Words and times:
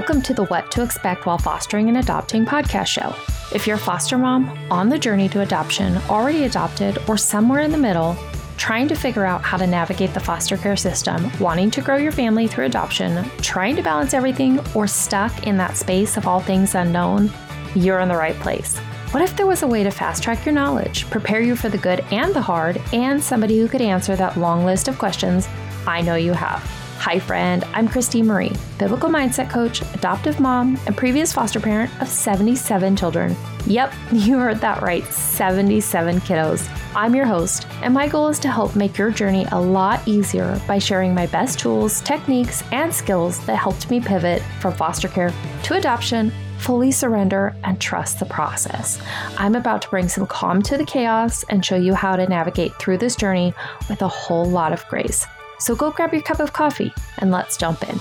Welcome 0.00 0.22
to 0.22 0.32
the 0.32 0.44
What 0.44 0.70
to 0.70 0.82
Expect 0.82 1.26
While 1.26 1.36
Fostering 1.36 1.88
and 1.88 1.98
Adopting 1.98 2.46
podcast 2.46 2.86
show. 2.86 3.14
If 3.54 3.66
you're 3.66 3.76
a 3.76 3.78
foster 3.78 4.16
mom 4.16 4.48
on 4.70 4.88
the 4.88 4.98
journey 4.98 5.28
to 5.28 5.42
adoption, 5.42 5.98
already 6.08 6.44
adopted, 6.44 6.96
or 7.06 7.18
somewhere 7.18 7.60
in 7.60 7.70
the 7.70 7.76
middle, 7.76 8.16
trying 8.56 8.88
to 8.88 8.94
figure 8.94 9.26
out 9.26 9.42
how 9.42 9.58
to 9.58 9.66
navigate 9.66 10.14
the 10.14 10.18
foster 10.18 10.56
care 10.56 10.74
system, 10.74 11.30
wanting 11.38 11.70
to 11.72 11.82
grow 11.82 11.98
your 11.98 12.12
family 12.12 12.48
through 12.48 12.64
adoption, 12.64 13.28
trying 13.42 13.76
to 13.76 13.82
balance 13.82 14.14
everything, 14.14 14.58
or 14.74 14.86
stuck 14.86 15.46
in 15.46 15.58
that 15.58 15.76
space 15.76 16.16
of 16.16 16.26
all 16.26 16.40
things 16.40 16.74
unknown, 16.74 17.30
you're 17.74 18.00
in 18.00 18.08
the 18.08 18.16
right 18.16 18.36
place. 18.36 18.78
What 19.10 19.22
if 19.22 19.36
there 19.36 19.46
was 19.46 19.64
a 19.64 19.68
way 19.68 19.82
to 19.82 19.90
fast 19.90 20.22
track 20.22 20.46
your 20.46 20.54
knowledge, 20.54 21.10
prepare 21.10 21.42
you 21.42 21.54
for 21.54 21.68
the 21.68 21.76
good 21.76 22.00
and 22.10 22.32
the 22.32 22.40
hard, 22.40 22.80
and 22.94 23.22
somebody 23.22 23.58
who 23.58 23.68
could 23.68 23.82
answer 23.82 24.16
that 24.16 24.38
long 24.38 24.64
list 24.64 24.88
of 24.88 24.98
questions 24.98 25.46
I 25.86 26.00
know 26.00 26.14
you 26.14 26.32
have? 26.32 26.79
Hi, 27.00 27.18
friend. 27.18 27.64
I'm 27.72 27.88
Christine 27.88 28.26
Marie, 28.26 28.52
biblical 28.78 29.08
mindset 29.08 29.48
coach, 29.48 29.80
adoptive 29.94 30.38
mom, 30.38 30.78
and 30.84 30.94
previous 30.94 31.32
foster 31.32 31.58
parent 31.58 31.90
of 32.02 32.08
77 32.08 32.94
children. 32.94 33.34
Yep, 33.64 33.94
you 34.12 34.36
heard 34.36 34.58
that 34.58 34.82
right 34.82 35.02
77 35.06 36.20
kiddos. 36.20 36.68
I'm 36.94 37.14
your 37.14 37.24
host, 37.24 37.66
and 37.80 37.94
my 37.94 38.06
goal 38.06 38.28
is 38.28 38.38
to 38.40 38.50
help 38.50 38.76
make 38.76 38.98
your 38.98 39.10
journey 39.10 39.46
a 39.50 39.58
lot 39.58 40.06
easier 40.06 40.60
by 40.68 40.78
sharing 40.78 41.14
my 41.14 41.26
best 41.28 41.58
tools, 41.58 42.02
techniques, 42.02 42.62
and 42.70 42.94
skills 42.94 43.42
that 43.46 43.56
helped 43.56 43.90
me 43.90 43.98
pivot 43.98 44.42
from 44.60 44.74
foster 44.74 45.08
care 45.08 45.32
to 45.62 45.76
adoption 45.76 46.30
fully 46.58 46.90
surrender 46.90 47.56
and 47.64 47.80
trust 47.80 48.18
the 48.18 48.26
process. 48.26 49.00
I'm 49.38 49.54
about 49.54 49.80
to 49.80 49.88
bring 49.88 50.10
some 50.10 50.26
calm 50.26 50.60
to 50.64 50.76
the 50.76 50.84
chaos 50.84 51.44
and 51.44 51.64
show 51.64 51.76
you 51.76 51.94
how 51.94 52.16
to 52.16 52.28
navigate 52.28 52.74
through 52.74 52.98
this 52.98 53.16
journey 53.16 53.54
with 53.88 54.02
a 54.02 54.08
whole 54.08 54.44
lot 54.44 54.74
of 54.74 54.86
grace. 54.88 55.26
So 55.60 55.76
go 55.76 55.90
grab 55.90 56.12
your 56.12 56.22
cup 56.22 56.40
of 56.40 56.52
coffee 56.52 56.92
and 57.18 57.30
let's 57.30 57.56
jump 57.56 57.88
in. 57.88 58.00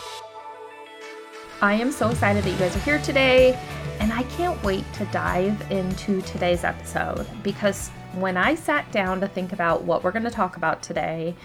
I 1.62 1.74
am 1.74 1.92
so 1.92 2.10
excited 2.10 2.46
that 2.46 2.50
you 2.50 2.58
guys 2.58 2.74
are 2.74 2.80
here 2.80 3.00
today, 3.00 3.60
and 4.00 4.14
I 4.14 4.24
can't 4.24 4.64
wait 4.64 4.86
to 4.94 5.06
dive 5.08 5.70
into 5.70 6.22
today's 6.22 6.64
episode 6.64 7.28
because 7.44 7.90
when 8.16 8.38
I 8.38 8.56
sat 8.56 8.90
down 8.94 9.20
to 9.20 9.28
think 9.28 9.52
about 9.52 9.84
what 9.84 10.02
we're 10.02 10.14
going 10.14 10.24
to 10.24 10.32
talk 10.32 10.56
about 10.56 10.82
today, 10.82 11.36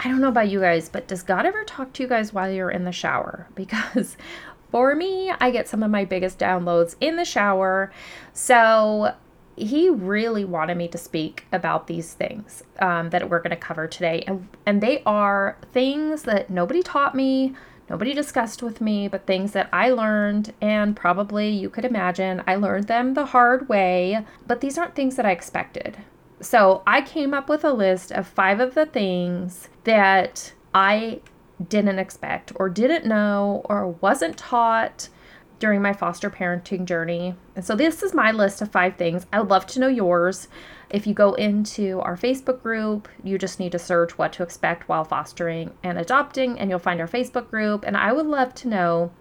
I 0.00 0.08
don't 0.08 0.20
know 0.20 0.28
about 0.28 0.50
you 0.50 0.60
guys, 0.60 0.90
but 0.90 1.08
does 1.08 1.22
God 1.22 1.46
ever 1.46 1.64
talk 1.64 1.94
to 1.94 2.02
you 2.02 2.08
guys 2.10 2.30
while 2.30 2.50
you're 2.50 2.70
in 2.70 2.84
the 2.84 2.92
shower? 2.92 3.48
Because 3.54 4.18
for 4.70 4.94
me, 4.94 5.30
I 5.30 5.50
get 5.50 5.66
some 5.66 5.82
of 5.82 5.90
my 5.90 6.04
biggest 6.04 6.38
downloads 6.38 6.96
in 7.00 7.16
the 7.16 7.24
shower. 7.24 7.90
So 8.34 9.14
he 9.56 9.90
really 9.90 10.44
wanted 10.44 10.76
me 10.76 10.88
to 10.88 10.98
speak 10.98 11.46
about 11.52 11.86
these 11.86 12.14
things 12.14 12.62
um, 12.80 13.10
that 13.10 13.28
we're 13.28 13.38
going 13.38 13.50
to 13.50 13.56
cover 13.56 13.86
today. 13.86 14.24
And, 14.26 14.48
and 14.66 14.80
they 14.80 15.02
are 15.04 15.56
things 15.72 16.22
that 16.24 16.50
nobody 16.50 16.82
taught 16.82 17.14
me, 17.14 17.54
nobody 17.88 18.14
discussed 18.14 18.62
with 18.62 18.80
me, 18.80 19.08
but 19.08 19.26
things 19.26 19.52
that 19.52 19.68
I 19.72 19.90
learned. 19.90 20.52
And 20.60 20.96
probably 20.96 21.50
you 21.50 21.70
could 21.70 21.84
imagine 21.84 22.42
I 22.46 22.56
learned 22.56 22.88
them 22.88 23.14
the 23.14 23.26
hard 23.26 23.68
way, 23.68 24.24
but 24.46 24.60
these 24.60 24.78
aren't 24.78 24.94
things 24.94 25.16
that 25.16 25.26
I 25.26 25.30
expected. 25.30 25.98
So 26.40 26.82
I 26.86 27.00
came 27.00 27.32
up 27.32 27.48
with 27.48 27.64
a 27.64 27.72
list 27.72 28.12
of 28.12 28.26
five 28.26 28.60
of 28.60 28.74
the 28.74 28.86
things 28.86 29.68
that 29.84 30.52
I 30.74 31.20
didn't 31.68 31.98
expect 31.98 32.52
or 32.56 32.68
didn't 32.68 33.06
know 33.06 33.62
or 33.66 33.88
wasn't 33.88 34.36
taught 34.36 35.08
during 35.58 35.80
my 35.80 35.92
foster 35.92 36.30
parenting 36.30 36.84
journey. 36.84 37.34
And 37.56 37.64
so 37.64 37.74
this 37.74 38.02
is 38.02 38.14
my 38.14 38.32
list 38.32 38.60
of 38.62 38.72
five 38.72 38.96
things. 38.96 39.26
I 39.32 39.40
would 39.40 39.50
love 39.50 39.66
to 39.68 39.80
know 39.80 39.88
yours. 39.88 40.48
If 40.90 41.06
you 41.06 41.14
go 41.14 41.34
into 41.34 42.00
our 42.00 42.16
Facebook 42.16 42.62
group, 42.62 43.08
you 43.22 43.38
just 43.38 43.58
need 43.58 43.72
to 43.72 43.78
search 43.78 44.18
what 44.18 44.32
to 44.34 44.42
expect 44.42 44.88
while 44.88 45.04
fostering 45.04 45.72
and 45.82 45.98
adopting, 45.98 46.58
and 46.58 46.70
you'll 46.70 46.78
find 46.78 47.00
our 47.00 47.08
Facebook 47.08 47.50
group. 47.50 47.84
And 47.86 47.96
I 47.96 48.12
would 48.12 48.26
love 48.26 48.54
to 48.56 48.68
know 48.68 49.12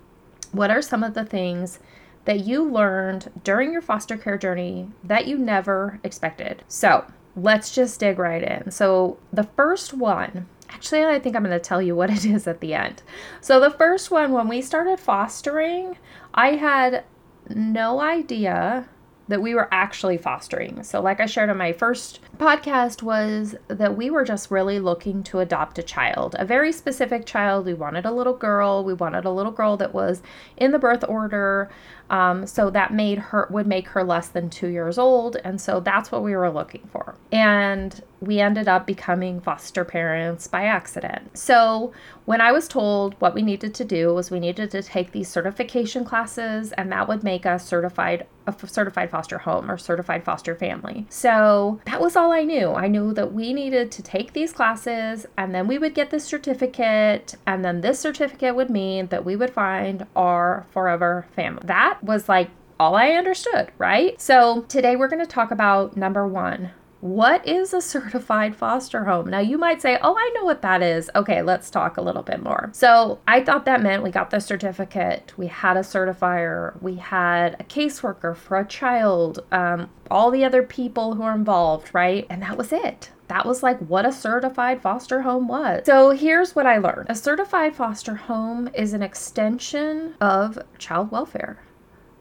what 0.51 0.69
are 0.69 0.81
some 0.81 1.03
of 1.03 1.13
the 1.13 1.25
things 1.25 1.79
that 2.25 2.41
you 2.41 2.63
learned 2.63 3.31
during 3.43 3.71
your 3.71 3.81
foster 3.81 4.17
care 4.17 4.37
journey 4.37 4.89
that 5.03 5.27
you 5.27 5.37
never 5.37 5.99
expected. 6.03 6.63
So 6.67 7.05
let's 7.35 7.73
just 7.73 7.99
dig 7.99 8.19
right 8.19 8.43
in. 8.43 8.71
So, 8.71 9.17
the 9.31 9.43
first 9.43 9.93
one 9.93 10.47
Actually, 10.73 11.05
I 11.05 11.19
think 11.19 11.35
I'm 11.35 11.43
going 11.43 11.51
to 11.57 11.59
tell 11.59 11.81
you 11.81 11.95
what 11.95 12.09
it 12.15 12.25
is 12.25 12.47
at 12.47 12.59
the 12.59 12.73
end. 12.73 13.03
So, 13.41 13.59
the 13.59 13.71
first 13.71 14.11
one, 14.11 14.31
when 14.31 14.47
we 14.47 14.61
started 14.61 14.99
fostering, 14.99 15.97
I 16.33 16.53
had 16.55 17.03
no 17.49 17.99
idea 17.99 18.89
that 19.27 19.41
we 19.41 19.55
were 19.55 19.69
actually 19.71 20.17
fostering. 20.17 20.83
So, 20.83 21.01
like 21.01 21.19
I 21.19 21.25
shared 21.25 21.49
on 21.49 21.57
my 21.57 21.71
first 21.71 22.19
podcast, 22.37 23.01
was 23.01 23.55
that 23.67 23.95
we 23.95 24.09
were 24.09 24.25
just 24.25 24.51
really 24.51 24.79
looking 24.79 25.23
to 25.23 25.39
adopt 25.39 25.79
a 25.79 25.83
child, 25.83 26.35
a 26.37 26.45
very 26.45 26.71
specific 26.71 27.25
child. 27.25 27.65
We 27.65 27.73
wanted 27.73 28.05
a 28.05 28.11
little 28.11 28.35
girl. 28.35 28.83
We 28.83 28.93
wanted 28.93 29.25
a 29.25 29.31
little 29.31 29.51
girl 29.51 29.77
that 29.77 29.93
was 29.93 30.21
in 30.57 30.71
the 30.71 30.79
birth 30.79 31.05
order. 31.07 31.69
Um, 32.09 32.45
so 32.45 32.69
that 32.69 32.93
made 32.93 33.17
her 33.17 33.47
would 33.49 33.65
make 33.65 33.87
her 33.89 34.03
less 34.03 34.27
than 34.27 34.49
two 34.49 34.67
years 34.67 34.97
old, 34.97 35.37
and 35.43 35.59
so 35.59 35.79
that's 35.79 36.11
what 36.11 36.23
we 36.23 36.35
were 36.35 36.51
looking 36.51 36.87
for. 36.91 37.15
And 37.31 38.01
we 38.19 38.39
ended 38.39 38.67
up 38.67 38.85
becoming 38.85 39.41
foster 39.41 39.83
parents 39.83 40.47
by 40.47 40.63
accident. 40.63 41.37
So 41.37 41.91
when 42.25 42.39
I 42.39 42.51
was 42.51 42.67
told 42.67 43.15
what 43.19 43.33
we 43.33 43.41
needed 43.41 43.73
to 43.75 43.85
do 43.85 44.13
was 44.13 44.31
we 44.31 44.39
needed 44.39 44.71
to 44.71 44.81
take 44.81 45.11
these 45.11 45.27
certification 45.27 46.05
classes, 46.05 46.71
and 46.73 46.91
that 46.91 47.07
would 47.07 47.23
make 47.23 47.45
us 47.45 47.65
certified 47.65 48.27
a 48.45 48.67
certified 48.67 49.09
foster 49.09 49.37
home 49.37 49.71
or 49.71 49.77
certified 49.77 50.23
foster 50.23 50.53
family. 50.53 51.05
So 51.09 51.79
that 51.85 52.01
was 52.01 52.17
all 52.17 52.33
I 52.33 52.43
knew. 52.43 52.71
I 52.73 52.87
knew 52.87 53.13
that 53.13 53.31
we 53.31 53.53
needed 53.53 53.89
to 53.93 54.03
take 54.03 54.33
these 54.33 54.51
classes, 54.51 55.25
and 55.37 55.55
then 55.55 55.65
we 55.67 55.77
would 55.77 55.95
get 55.95 56.11
this 56.11 56.25
certificate, 56.25 57.35
and 57.47 57.63
then 57.63 57.81
this 57.81 57.99
certificate 57.99 58.55
would 58.55 58.69
mean 58.69 59.07
that 59.07 59.23
we 59.23 59.35
would 59.35 59.51
find 59.51 60.05
our 60.15 60.65
forever 60.71 61.25
family. 61.35 61.61
That 61.65 61.92
was 62.01 62.29
like 62.29 62.49
all 62.79 62.95
I 62.95 63.11
understood, 63.11 63.71
right? 63.77 64.19
So 64.19 64.61
today 64.63 64.95
we're 64.95 65.07
going 65.07 65.19
to 65.19 65.25
talk 65.25 65.51
about 65.51 65.95
number 65.95 66.27
one. 66.27 66.71
What 67.01 67.45
is 67.45 67.73
a 67.73 67.81
certified 67.81 68.55
foster 68.55 69.03
home? 69.03 69.29
Now, 69.29 69.39
you 69.39 69.57
might 69.57 69.81
say, 69.81 69.99
Oh, 70.01 70.15
I 70.17 70.31
know 70.35 70.45
what 70.45 70.61
that 70.61 70.81
is. 70.81 71.09
Okay, 71.15 71.41
let's 71.41 71.69
talk 71.69 71.97
a 71.97 72.01
little 72.01 72.23
bit 72.23 72.41
more. 72.41 72.69
So, 72.71 73.19
I 73.27 73.43
thought 73.43 73.65
that 73.65 73.81
meant 73.83 74.03
we 74.03 74.09
got 74.09 74.29
the 74.29 74.39
certificate, 74.39 75.33
we 75.35 75.47
had 75.47 75.75
a 75.75 75.81
certifier, 75.81 76.81
we 76.81 76.95
had 76.95 77.55
a 77.59 77.63
caseworker 77.65 78.35
for 78.35 78.57
a 78.57 78.65
child, 78.65 79.43
um, 79.51 79.89
all 80.09 80.31
the 80.31 80.45
other 80.45 80.63
people 80.63 81.15
who 81.15 81.23
are 81.23 81.35
involved, 81.35 81.89
right? 81.93 82.25
And 82.29 82.41
that 82.41 82.57
was 82.57 82.71
it 82.71 83.11
that 83.29 83.45
was 83.45 83.63
like 83.63 83.79
what 83.79 84.05
a 84.05 84.11
certified 84.11 84.81
foster 84.81 85.21
home 85.21 85.47
was. 85.47 85.83
So 85.85 86.11
here's 86.11 86.55
what 86.55 86.67
I 86.67 86.77
learned 86.77 87.09
a 87.09 87.15
certified 87.15 87.75
foster 87.75 88.15
home 88.15 88.69
is 88.75 88.93
an 88.93 89.01
extension 89.01 90.13
of 90.21 90.59
child 90.77 91.09
welfare. 91.09 91.57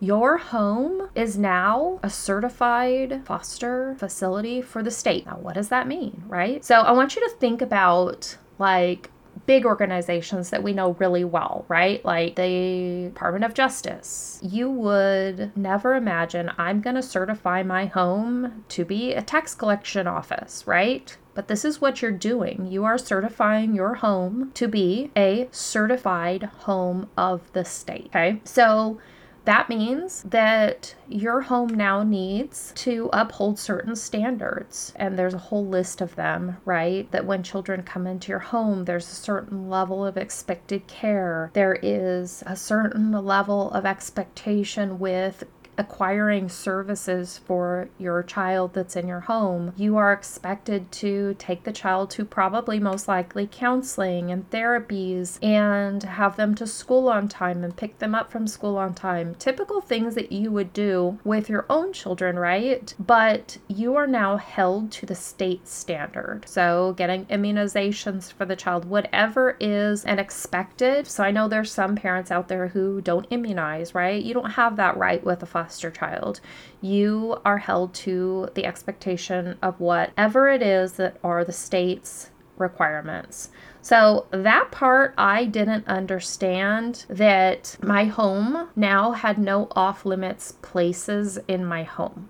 Your 0.03 0.37
home 0.37 1.11
is 1.15 1.39
now 1.39 2.01
a 2.03 2.11
certified 2.11 3.23
foster 3.25 3.95
facility 4.01 4.61
for 4.61 4.83
the 4.83 4.91
state. 4.91 5.27
Now, 5.27 5.39
what 5.41 5.55
does 5.55 5.69
that 5.69 5.87
mean, 5.87 6.25
right? 6.27 6.65
So, 6.65 6.81
I 6.81 6.91
want 6.91 7.15
you 7.15 7.23
to 7.23 7.33
think 7.37 7.63
about 7.63 8.37
like 8.59 9.13
big 9.47 9.65
organizations 9.65 10.51
that 10.51 10.65
we 10.65 10.73
know 10.73 10.97
really 10.99 11.23
well, 11.23 11.65
right? 11.69 12.05
Like 12.05 12.35
the 12.35 13.11
Department 13.15 13.45
of 13.45 13.55
Justice. 13.55 14.41
You 14.43 14.69
would 14.73 15.57
never 15.57 15.95
imagine 15.95 16.51
I'm 16.59 16.81
going 16.81 16.97
to 16.97 17.03
certify 17.03 17.63
my 17.63 17.87
home 17.87 18.65
to 18.71 18.85
be 18.85 19.13
a 19.13 19.23
tax 19.23 19.55
collection 19.55 20.09
office, 20.09 20.67
right? 20.67 21.17
But 21.35 21.47
this 21.47 21.65
is 21.65 21.81
what 21.81 22.03
you're 22.03 22.11
doing. 22.11 22.67
You 22.67 22.85
are 22.85 22.99
certifying 22.99 23.73
your 23.73 23.95
home 23.95 24.51
to 24.55 24.67
be 24.67 25.13
a 25.17 25.49
certified 25.53 26.43
home 26.43 27.09
of 27.17 27.53
the 27.53 27.65
state. 27.65 28.07
Okay. 28.07 28.41
So 28.43 28.99
that 29.45 29.69
means 29.69 30.23
that 30.23 30.95
your 31.09 31.41
home 31.43 31.69
now 31.69 32.03
needs 32.03 32.73
to 32.77 33.11
uphold 33.13 33.59
certain 33.59 33.97
standards. 33.97 34.93
And 34.97 35.19
there's 35.19 35.35
a 35.35 35.39
whole 35.39 35.67
list 35.67 36.01
of 36.01 36.15
them, 36.15 36.59
right? 36.65 37.11
That 37.11 37.27
when 37.27 37.43
children 37.43 37.83
come 37.83 38.07
into 38.07 38.31
your 38.31 38.39
home, 38.39 38.85
there's 38.85 39.11
a 39.11 39.15
certain 39.15 39.69
level 39.69 40.07
of 40.07 40.17
expected 40.17 40.87
care. 40.87 41.51
There 41.55 41.79
is 41.83 42.43
a 42.47 42.57
certain 42.57 43.13
level 43.13 43.71
of 43.73 43.85
expectation 43.85 44.99
with 44.99 45.45
acquiring 45.79 46.49
services 46.49 47.39
for 47.39 47.89
your 47.99 48.23
child 48.23 48.75
that's 48.75 48.97
in 48.97 49.09
your 49.09 49.21
home, 49.21 49.73
you 49.77 49.97
are 49.97 50.13
expected 50.13 50.91
to 50.93 51.35
take 51.39 51.65
the 51.65 51.73
child 51.73 52.11
to 52.11 52.25
probably 52.25 52.79
most 52.79 53.09
likely 53.09 53.49
counseling 53.51 54.31
and 54.31 54.49
therapies 54.51 55.43
and 55.43 56.03
have 56.03 56.37
them 56.37 56.55
to 56.55 56.67
school 56.67 57.09
on 57.09 57.29
time 57.29 57.65
and 57.65 57.77
pick 57.77 57.99
them 57.99 58.15
up 58.15 58.31
from 58.31 58.47
school 58.47 58.77
on 58.77 58.95
time. 58.95 59.35
Typical 59.37 59.81
things 59.81 60.15
that 60.15 60.31
you 60.31 60.51
would 60.51 60.73
do 60.73 61.19
with 61.25 61.49
your 61.49 61.65
own 61.71 61.93
children, 61.93 62.39
right? 62.39 62.95
But 62.99 63.57
you 63.69 63.97
are 63.97 64.07
now 64.07 64.37
held 64.37 64.93
to 64.93 65.07
the 65.07 65.15
state 65.15 65.67
standard. 65.67 66.45
So, 66.47 66.95
getting 66.97 67.27
immunizations 67.27 68.33
for 68.33 68.45
the 68.45 68.57
child, 68.57 68.85
whatever 68.85 69.57
is 69.59 70.05
an 70.05 70.19
expected. 70.19 71.07
So, 71.07 71.25
I 71.25 71.31
know 71.31 71.49
there's 71.49 71.73
some 71.73 71.97
parents 71.97 72.31
out 72.31 72.49
there 72.49 72.69
who 72.69 73.01
don't 73.01 73.27
immunize, 73.31 73.95
right? 73.95 74.23
You 74.23 74.35
don't 74.35 74.51
have 74.51 74.77
that 74.77 74.97
right 74.97 75.23
with 75.25 75.43
a 75.43 75.47
foster 75.63 75.91
child. 75.91 76.41
You 76.81 77.39
are 77.45 77.59
held 77.59 77.95
to 77.95 78.49
the 78.55 78.65
expectation 78.67 79.57
of 79.63 79.79
whatever 79.79 80.49
it 80.49 80.63
is 80.63 80.95
that 80.95 81.19
are 81.23 81.45
the 81.45 81.53
state's 81.53 82.31
requirements. 82.59 83.51
So 83.81 84.27
that 84.31 84.71
part 84.73 85.15
I 85.17 85.45
didn't 85.45 85.87
understand 85.87 87.07
that 87.09 87.77
my 87.83 88.05
home 88.05 88.69
now 88.75 89.13
had 89.13 89.39
no 89.39 89.69
off 89.73 90.05
limits 90.05 90.53
places 90.63 91.39
in 91.47 91.65
my 91.65 91.85
home. 91.85 92.29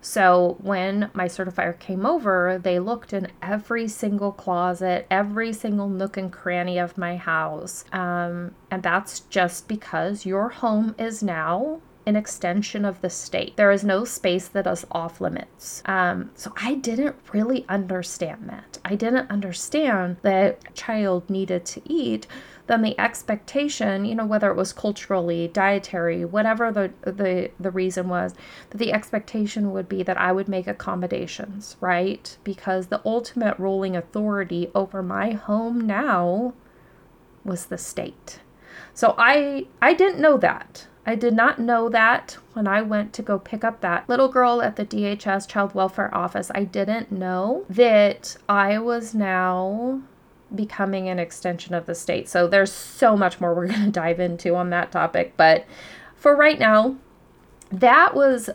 So 0.00 0.58
when 0.60 1.10
my 1.14 1.26
certifier 1.26 1.78
came 1.78 2.04
over, 2.04 2.60
they 2.62 2.78
looked 2.78 3.14
in 3.14 3.32
every 3.40 3.88
single 3.88 4.32
closet, 4.32 5.06
every 5.10 5.52
single 5.52 5.88
nook 5.88 6.18
and 6.18 6.30
cranny 6.30 6.76
of 6.78 6.98
my 6.98 7.16
house. 7.16 7.86
Um, 7.90 8.54
and 8.70 8.82
that's 8.82 9.20
just 9.20 9.66
because 9.66 10.26
your 10.26 10.50
home 10.50 10.94
is 10.98 11.22
now 11.22 11.80
an 12.06 12.16
extension 12.16 12.84
of 12.84 13.00
the 13.00 13.10
state. 13.10 13.56
There 13.56 13.70
is 13.70 13.84
no 13.84 14.04
space 14.04 14.48
that 14.48 14.66
is 14.66 14.84
off 14.90 15.20
limits. 15.20 15.82
Um, 15.86 16.30
so 16.34 16.52
I 16.56 16.74
didn't 16.74 17.16
really 17.32 17.64
understand 17.68 18.48
that. 18.48 18.78
I 18.84 18.94
didn't 18.94 19.30
understand 19.30 20.18
that 20.22 20.62
a 20.68 20.72
child 20.72 21.30
needed 21.30 21.64
to 21.66 21.82
eat 21.84 22.26
then 22.66 22.82
the 22.82 22.98
expectation, 22.98 24.04
you 24.04 24.14
know, 24.14 24.24
whether 24.24 24.50
it 24.50 24.56
was 24.56 24.72
culturally, 24.72 25.48
dietary, 25.48 26.24
whatever 26.24 26.72
the 26.72 26.92
the 27.02 27.50
the 27.60 27.70
reason 27.70 28.08
was, 28.08 28.34
that 28.70 28.78
the 28.78 28.92
expectation 28.92 29.72
would 29.72 29.88
be 29.88 30.02
that 30.02 30.18
I 30.18 30.32
would 30.32 30.48
make 30.48 30.66
accommodations, 30.66 31.76
right? 31.80 32.36
Because 32.42 32.86
the 32.86 33.02
ultimate 33.04 33.58
ruling 33.58 33.96
authority 33.96 34.70
over 34.74 35.02
my 35.02 35.32
home 35.32 35.80
now 35.80 36.54
was 37.44 37.66
the 37.66 37.78
state. 37.78 38.40
So 38.94 39.14
I 39.18 39.66
I 39.82 39.92
didn't 39.92 40.20
know 40.20 40.38
that. 40.38 40.86
I 41.06 41.14
did 41.14 41.34
not 41.34 41.58
know 41.58 41.88
that 41.90 42.38
when 42.54 42.66
I 42.66 42.80
went 42.82 43.12
to 43.14 43.22
go 43.22 43.38
pick 43.38 43.62
up 43.62 43.80
that 43.80 44.08
little 44.08 44.28
girl 44.28 44.62
at 44.62 44.76
the 44.76 44.86
DHS 44.86 45.46
child 45.46 45.74
welfare 45.74 46.14
office. 46.14 46.50
I 46.54 46.64
didn't 46.64 47.12
know 47.12 47.66
that 47.68 48.36
I 48.48 48.78
was 48.78 49.14
now 49.14 50.00
becoming 50.54 51.08
an 51.08 51.18
extension 51.18 51.74
of 51.74 51.86
the 51.86 51.94
state. 51.94 52.28
So 52.28 52.46
there's 52.46 52.72
so 52.72 53.16
much 53.16 53.40
more 53.40 53.54
we're 53.54 53.66
going 53.68 53.84
to 53.84 53.90
dive 53.90 54.20
into 54.20 54.54
on 54.54 54.70
that 54.70 54.92
topic. 54.92 55.34
But 55.36 55.66
for 56.16 56.34
right 56.34 56.58
now, 56.58 56.96
that 57.70 58.14
was 58.14 58.50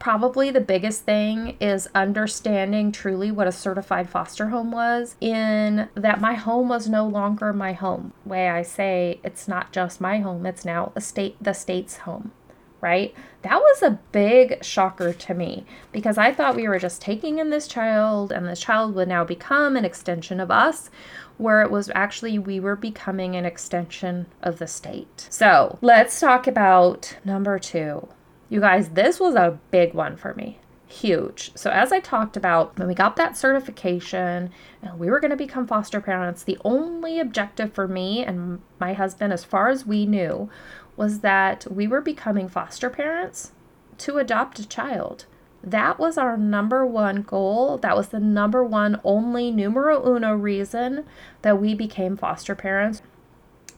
probably 0.00 0.50
the 0.50 0.60
biggest 0.60 1.04
thing 1.04 1.56
is 1.60 1.88
understanding 1.94 2.90
truly 2.90 3.30
what 3.30 3.46
a 3.46 3.52
certified 3.52 4.08
foster 4.08 4.48
home 4.48 4.72
was 4.72 5.14
in 5.20 5.88
that 5.94 6.20
my 6.20 6.34
home 6.34 6.68
was 6.68 6.88
no 6.88 7.06
longer 7.06 7.52
my 7.52 7.72
home 7.72 8.12
way 8.24 8.48
i 8.48 8.62
say 8.62 9.20
it's 9.22 9.46
not 9.46 9.70
just 9.70 10.00
my 10.00 10.18
home 10.18 10.44
it's 10.46 10.64
now 10.64 10.90
a 10.96 11.00
state 11.00 11.36
the 11.40 11.52
state's 11.52 11.98
home 11.98 12.32
right 12.80 13.14
that 13.42 13.60
was 13.60 13.82
a 13.82 14.00
big 14.10 14.64
shocker 14.64 15.12
to 15.12 15.34
me 15.34 15.66
because 15.92 16.16
i 16.16 16.32
thought 16.32 16.56
we 16.56 16.66
were 16.66 16.78
just 16.78 17.02
taking 17.02 17.38
in 17.38 17.50
this 17.50 17.68
child 17.68 18.32
and 18.32 18.46
this 18.46 18.60
child 18.60 18.94
would 18.94 19.06
now 19.06 19.22
become 19.22 19.76
an 19.76 19.84
extension 19.84 20.40
of 20.40 20.50
us 20.50 20.88
where 21.36 21.62
it 21.62 21.70
was 21.70 21.90
actually 21.94 22.38
we 22.38 22.60
were 22.60 22.76
becoming 22.76 23.34
an 23.34 23.46
extension 23.46 24.26
of 24.42 24.58
the 24.58 24.66
state. 24.66 25.26
So 25.30 25.78
let's 25.80 26.20
talk 26.20 26.46
about 26.46 27.16
number 27.24 27.58
two. 27.58 28.06
You 28.50 28.58
guys, 28.58 28.90
this 28.90 29.20
was 29.20 29.36
a 29.36 29.60
big 29.70 29.94
one 29.94 30.16
for 30.16 30.34
me. 30.34 30.58
Huge. 30.88 31.52
So, 31.54 31.70
as 31.70 31.92
I 31.92 32.00
talked 32.00 32.36
about, 32.36 32.76
when 32.76 32.88
we 32.88 32.94
got 32.94 33.14
that 33.14 33.36
certification 33.36 34.50
and 34.82 34.98
we 34.98 35.08
were 35.08 35.20
going 35.20 35.30
to 35.30 35.36
become 35.36 35.68
foster 35.68 36.00
parents, 36.00 36.42
the 36.42 36.58
only 36.64 37.20
objective 37.20 37.72
for 37.72 37.86
me 37.86 38.24
and 38.24 38.60
my 38.80 38.92
husband, 38.92 39.32
as 39.32 39.44
far 39.44 39.68
as 39.68 39.86
we 39.86 40.04
knew, 40.04 40.50
was 40.96 41.20
that 41.20 41.64
we 41.70 41.86
were 41.86 42.00
becoming 42.00 42.48
foster 42.48 42.90
parents 42.90 43.52
to 43.98 44.18
adopt 44.18 44.58
a 44.58 44.68
child. 44.68 45.26
That 45.62 46.00
was 46.00 46.18
our 46.18 46.36
number 46.36 46.84
one 46.84 47.22
goal. 47.22 47.78
That 47.78 47.96
was 47.96 48.08
the 48.08 48.18
number 48.18 48.64
one, 48.64 49.00
only 49.04 49.52
numero 49.52 50.04
uno 50.04 50.34
reason 50.34 51.04
that 51.42 51.60
we 51.60 51.72
became 51.74 52.16
foster 52.16 52.56
parents. 52.56 53.00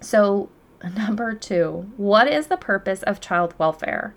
So, 0.00 0.48
number 0.96 1.34
two, 1.34 1.92
what 1.98 2.26
is 2.26 2.46
the 2.46 2.56
purpose 2.56 3.02
of 3.02 3.20
child 3.20 3.54
welfare? 3.58 4.14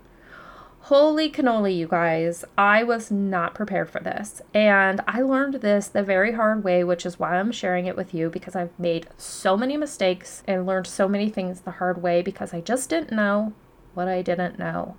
Holy 0.86 1.28
cannoli, 1.28 1.76
you 1.76 1.88
guys. 1.88 2.44
I 2.56 2.84
was 2.84 3.10
not 3.10 3.56
prepared 3.56 3.90
for 3.90 3.98
this. 3.98 4.40
And 4.54 5.00
I 5.08 5.20
learned 5.20 5.54
this 5.54 5.88
the 5.88 6.04
very 6.04 6.34
hard 6.34 6.62
way, 6.62 6.84
which 6.84 7.04
is 7.04 7.18
why 7.18 7.34
I'm 7.34 7.50
sharing 7.50 7.86
it 7.86 7.96
with 7.96 8.14
you 8.14 8.30
because 8.30 8.54
I've 8.54 8.78
made 8.78 9.08
so 9.16 9.56
many 9.56 9.76
mistakes 9.76 10.44
and 10.46 10.64
learned 10.64 10.86
so 10.86 11.08
many 11.08 11.28
things 11.28 11.62
the 11.62 11.72
hard 11.72 12.00
way 12.00 12.22
because 12.22 12.54
I 12.54 12.60
just 12.60 12.88
didn't 12.88 13.10
know 13.10 13.52
what 13.94 14.06
I 14.06 14.22
didn't 14.22 14.60
know. 14.60 14.96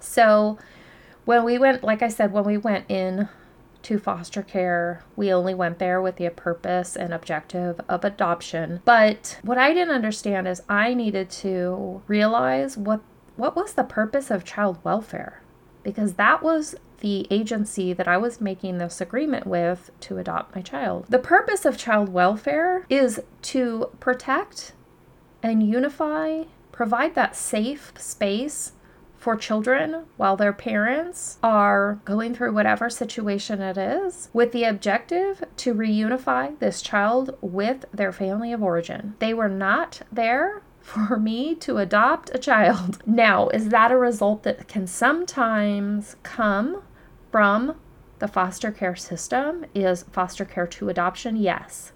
So, 0.00 0.58
when 1.26 1.44
we 1.44 1.58
went, 1.58 1.84
like 1.84 2.02
I 2.02 2.08
said, 2.08 2.32
when 2.32 2.42
we 2.42 2.56
went 2.56 2.90
in 2.90 3.28
to 3.82 4.00
foster 4.00 4.42
care, 4.42 5.04
we 5.14 5.32
only 5.32 5.54
went 5.54 5.78
there 5.78 6.02
with 6.02 6.16
the 6.16 6.28
purpose 6.30 6.96
and 6.96 7.14
objective 7.14 7.80
of 7.88 8.04
adoption. 8.04 8.80
But 8.84 9.38
what 9.42 9.58
I 9.58 9.74
didn't 9.74 9.94
understand 9.94 10.48
is 10.48 10.62
I 10.68 10.92
needed 10.92 11.30
to 11.30 12.02
realize 12.08 12.76
what 12.76 13.00
what 13.36 13.56
was 13.56 13.74
the 13.74 13.84
purpose 13.84 14.30
of 14.30 14.44
child 14.44 14.78
welfare? 14.84 15.42
Because 15.82 16.14
that 16.14 16.42
was 16.42 16.74
the 17.00 17.26
agency 17.30 17.92
that 17.92 18.06
I 18.06 18.16
was 18.16 18.40
making 18.40 18.78
this 18.78 19.00
agreement 19.00 19.46
with 19.46 19.90
to 20.00 20.18
adopt 20.18 20.54
my 20.54 20.62
child. 20.62 21.06
The 21.08 21.18
purpose 21.18 21.64
of 21.64 21.76
child 21.76 22.08
welfare 22.08 22.86
is 22.88 23.20
to 23.42 23.90
protect 23.98 24.72
and 25.42 25.68
unify, 25.68 26.44
provide 26.70 27.16
that 27.16 27.34
safe 27.34 27.92
space 27.98 28.72
for 29.16 29.36
children 29.36 30.04
while 30.16 30.36
their 30.36 30.52
parents 30.52 31.38
are 31.42 32.00
going 32.04 32.34
through 32.34 32.52
whatever 32.52 32.90
situation 32.90 33.60
it 33.60 33.78
is 33.78 34.28
with 34.32 34.50
the 34.50 34.64
objective 34.64 35.44
to 35.56 35.74
reunify 35.74 36.58
this 36.58 36.82
child 36.82 37.36
with 37.40 37.84
their 37.92 38.12
family 38.12 38.52
of 38.52 38.62
origin. 38.62 39.14
They 39.20 39.32
were 39.32 39.48
not 39.48 40.02
there 40.10 40.62
for 40.82 41.16
me 41.16 41.54
to 41.54 41.78
adopt 41.78 42.34
a 42.34 42.38
child. 42.38 42.98
Now, 43.06 43.48
is 43.48 43.68
that 43.68 43.92
a 43.92 43.96
result 43.96 44.42
that 44.42 44.68
can 44.68 44.86
sometimes 44.86 46.16
come 46.22 46.82
from 47.30 47.76
the 48.18 48.28
foster 48.28 48.70
care 48.70 48.96
system? 48.96 49.64
Is 49.74 50.04
foster 50.12 50.44
care 50.44 50.66
to 50.66 50.88
adoption? 50.88 51.36
Yes. 51.36 51.92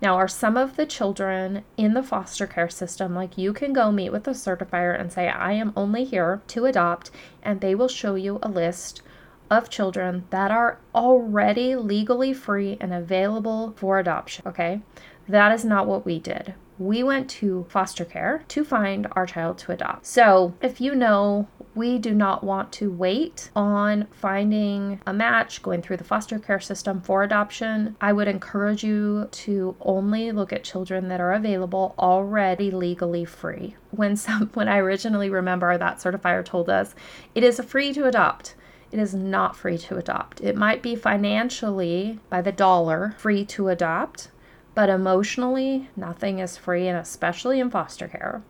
Now, 0.00 0.16
are 0.16 0.28
some 0.28 0.56
of 0.56 0.76
the 0.76 0.86
children 0.86 1.64
in 1.76 1.94
the 1.94 2.02
foster 2.02 2.46
care 2.46 2.70
system 2.70 3.14
like 3.14 3.36
you 3.36 3.52
can 3.52 3.72
go 3.72 3.92
meet 3.92 4.10
with 4.10 4.26
a 4.26 4.30
certifier 4.30 4.98
and 4.98 5.12
say, 5.12 5.28
I 5.28 5.52
am 5.52 5.72
only 5.76 6.04
here 6.04 6.40
to 6.48 6.64
adopt, 6.64 7.10
and 7.42 7.60
they 7.60 7.74
will 7.74 7.88
show 7.88 8.14
you 8.14 8.38
a 8.42 8.48
list 8.48 9.02
of 9.50 9.68
children 9.68 10.24
that 10.30 10.50
are 10.50 10.78
already 10.94 11.74
legally 11.74 12.32
free 12.32 12.78
and 12.80 12.94
available 12.94 13.74
for 13.76 13.98
adoption. 13.98 14.44
Okay, 14.46 14.80
that 15.28 15.52
is 15.52 15.64
not 15.64 15.86
what 15.86 16.06
we 16.06 16.18
did 16.18 16.54
we 16.80 17.02
went 17.02 17.28
to 17.28 17.66
foster 17.68 18.06
care 18.06 18.42
to 18.48 18.64
find 18.64 19.06
our 19.12 19.26
child 19.26 19.58
to 19.58 19.70
adopt. 19.70 20.06
So, 20.06 20.54
if 20.62 20.80
you 20.80 20.94
know 20.94 21.46
we 21.74 21.98
do 21.98 22.12
not 22.12 22.42
want 22.42 22.72
to 22.72 22.90
wait 22.90 23.50
on 23.54 24.06
finding 24.10 24.98
a 25.06 25.12
match, 25.12 25.62
going 25.62 25.82
through 25.82 25.98
the 25.98 26.04
foster 26.04 26.38
care 26.38 26.58
system 26.58 27.02
for 27.02 27.22
adoption, 27.22 27.96
I 28.00 28.14
would 28.14 28.28
encourage 28.28 28.82
you 28.82 29.28
to 29.30 29.76
only 29.82 30.32
look 30.32 30.54
at 30.54 30.64
children 30.64 31.08
that 31.08 31.20
are 31.20 31.34
available 31.34 31.94
already 31.98 32.70
legally 32.70 33.26
free. 33.26 33.76
When 33.90 34.16
some 34.16 34.48
when 34.54 34.66
I 34.66 34.78
originally 34.78 35.28
remember 35.28 35.76
that 35.76 35.98
certifier 35.98 36.42
told 36.42 36.70
us 36.70 36.94
it 37.34 37.44
is 37.44 37.60
free 37.60 37.92
to 37.92 38.06
adopt. 38.06 38.54
It 38.90 38.98
is 38.98 39.14
not 39.14 39.54
free 39.54 39.78
to 39.78 39.98
adopt. 39.98 40.40
It 40.40 40.56
might 40.56 40.82
be 40.82 40.96
financially 40.96 42.18
by 42.30 42.40
the 42.40 42.50
dollar 42.50 43.14
free 43.18 43.44
to 43.44 43.68
adopt, 43.68 44.30
but 44.74 44.88
emotionally, 44.88 45.88
nothing 45.96 46.38
is 46.38 46.56
free, 46.56 46.88
and 46.88 46.98
especially 46.98 47.60
in 47.60 47.70
foster 47.70 48.08
care. 48.08 48.42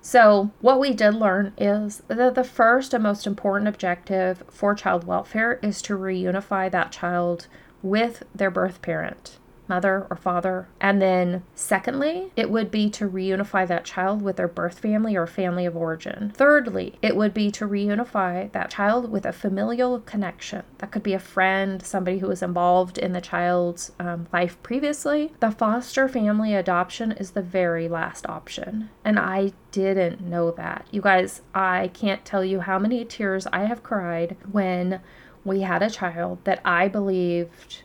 So, 0.00 0.50
what 0.60 0.80
we 0.80 0.92
did 0.92 1.14
learn 1.14 1.52
is 1.56 2.02
that 2.08 2.34
the 2.34 2.44
first 2.44 2.94
and 2.94 3.02
most 3.02 3.26
important 3.26 3.68
objective 3.68 4.42
for 4.48 4.74
child 4.74 5.04
welfare 5.04 5.58
is 5.62 5.80
to 5.82 5.96
reunify 5.96 6.70
that 6.70 6.92
child 6.92 7.46
with 7.82 8.24
their 8.34 8.50
birth 8.50 8.82
parent 8.82 9.38
mother 9.68 10.06
or 10.10 10.16
father. 10.16 10.68
And 10.80 11.00
then, 11.00 11.42
secondly, 11.54 12.32
it 12.36 12.50
would 12.50 12.70
be 12.70 12.90
to 12.90 13.08
reunify 13.08 13.66
that 13.68 13.84
child 13.84 14.22
with 14.22 14.36
their 14.36 14.48
birth 14.48 14.78
family 14.78 15.16
or 15.16 15.26
family 15.26 15.66
of 15.66 15.76
origin. 15.76 16.32
Thirdly, 16.34 16.98
it 17.02 17.16
would 17.16 17.34
be 17.34 17.50
to 17.52 17.68
reunify 17.68 18.50
that 18.52 18.70
child 18.70 19.10
with 19.10 19.26
a 19.26 19.32
familial 19.32 20.00
connection. 20.00 20.62
That 20.78 20.90
could 20.90 21.02
be 21.02 21.14
a 21.14 21.18
friend, 21.18 21.84
somebody 21.84 22.18
who 22.18 22.28
was 22.28 22.42
involved 22.42 22.98
in 22.98 23.12
the 23.12 23.20
child's 23.20 23.92
um, 23.98 24.26
life 24.32 24.62
previously. 24.62 25.32
The 25.40 25.50
foster 25.50 26.08
family 26.08 26.54
adoption 26.54 27.12
is 27.12 27.32
the 27.32 27.42
very 27.42 27.88
last 27.88 28.26
option. 28.28 28.90
And 29.04 29.18
I 29.18 29.52
didn't 29.72 30.20
know 30.20 30.50
that. 30.52 30.86
You 30.90 31.00
guys, 31.00 31.42
I 31.54 31.88
can't 31.88 32.24
tell 32.24 32.44
you 32.44 32.60
how 32.60 32.78
many 32.78 33.04
tears 33.04 33.46
I 33.52 33.64
have 33.64 33.82
cried 33.82 34.36
when 34.50 35.00
we 35.44 35.60
had 35.62 35.82
a 35.82 35.90
child 35.90 36.38
that 36.44 36.60
I 36.64 36.88
believed 36.88 37.82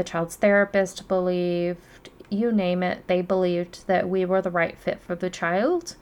the 0.00 0.10
child's 0.12 0.36
therapist 0.36 1.06
believed, 1.08 2.08
you 2.30 2.50
name 2.50 2.82
it, 2.82 3.06
they 3.06 3.20
believed 3.20 3.86
that 3.86 4.08
we 4.08 4.24
were 4.24 4.40
the 4.40 4.50
right 4.50 4.78
fit 4.78 4.98
for 5.02 5.14
the 5.14 5.28
child. 5.28 5.94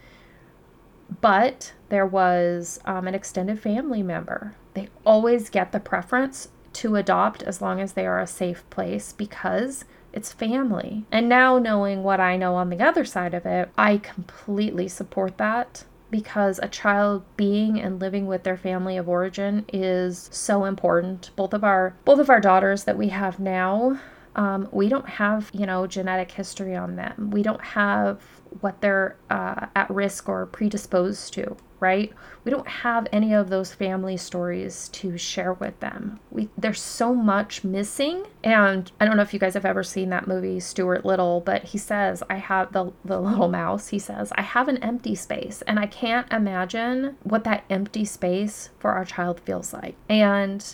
But 1.21 1.73
there 1.89 2.07
was 2.07 2.79
um, 2.85 3.09
an 3.09 3.15
extended 3.17 3.59
family 3.59 4.05
member. 4.05 4.55
They 4.75 4.89
always 5.05 5.51
get 5.51 5.73
the 5.73 5.81
preference 5.81 6.49
to 6.75 6.95
adopt 6.95 7.43
as 7.43 7.61
long 7.61 7.81
as 7.81 7.95
they 7.95 8.07
are 8.07 8.21
a 8.21 8.27
safe 8.29 8.63
place 8.71 9.13
because 9.13 9.85
It's 10.13 10.33
family. 10.33 11.05
And 11.13 11.29
now, 11.29 11.59
knowing 11.59 12.03
what 12.03 12.21
I 12.21 12.37
know 12.37 12.55
on 12.55 12.71
the 12.71 12.81
other 12.81 13.05
side 13.05 13.35
of 13.35 13.45
it, 13.45 13.69
I 13.77 13.99
completely 13.99 14.89
support 14.89 15.39
that 15.39 15.85
because 16.11 16.59
a 16.63 16.69
child 16.69 17.25
being 17.37 17.81
and 17.81 18.01
living 18.01 18.27
with 18.27 18.43
their 18.43 18.57
family 18.57 18.97
of 18.97 19.09
origin 19.09 19.65
is 19.73 20.29
so 20.33 20.65
important. 20.65 21.31
Both 21.37 21.53
of 21.53 21.65
our 21.65 21.95
both 22.05 22.19
of 22.19 22.31
our 22.31 22.41
daughters 22.41 22.85
that 22.85 22.99
we 22.99 23.09
have 23.09 23.39
now, 23.39 24.01
um, 24.37 24.69
we 24.73 24.89
don't 24.89 25.09
have 25.09 25.51
you 25.53 25.67
know 25.67 25.87
genetic 25.87 26.31
history 26.31 26.75
on 26.75 26.97
them. 26.97 27.31
We 27.31 27.43
don't 27.43 27.63
have 27.63 28.21
what 28.61 28.81
they're 28.81 29.17
uh, 29.31 29.67
at 29.75 29.91
risk 29.91 30.29
or 30.29 30.47
predisposed 30.47 31.33
to 31.35 31.57
right? 31.81 32.13
We 32.45 32.51
don't 32.51 32.69
have 32.69 33.07
any 33.13 33.33
of 33.33 33.51
those 33.51 33.73
family 33.73 34.17
stories 34.17 34.89
to 34.91 35.17
share 35.17 35.53
with 35.53 35.79
them. 35.81 36.19
We 36.31 36.49
there's 36.57 36.81
so 36.81 37.15
much 37.15 37.65
missing. 37.65 38.27
And 38.43 38.91
I 39.01 39.05
don't 39.05 39.17
know 39.17 39.23
if 39.23 39.33
you 39.33 39.41
guys 39.41 39.55
have 39.55 39.65
ever 39.65 39.83
seen 39.83 40.11
that 40.11 40.27
movie 40.27 40.61
Stuart 40.61 41.05
Little, 41.05 41.41
but 41.41 41.65
he 41.65 41.79
says, 41.79 42.23
I 42.29 42.37
have 42.37 42.73
the 42.73 42.93
the 43.05 43.21
little 43.21 43.49
mouse, 43.49 43.89
he 43.89 43.99
says, 43.99 44.33
I 44.37 44.43
have 44.43 44.69
an 44.69 44.79
empty 44.79 45.15
space 45.15 45.63
and 45.63 45.79
I 45.79 45.87
can't 45.87 46.31
imagine 46.33 47.17
what 47.23 47.45
that 47.45 47.65
empty 47.71 48.05
space 48.05 48.71
for 48.79 48.93
our 48.93 49.05
child 49.05 49.41
feels 49.41 49.73
like. 49.73 49.95
And 50.09 50.65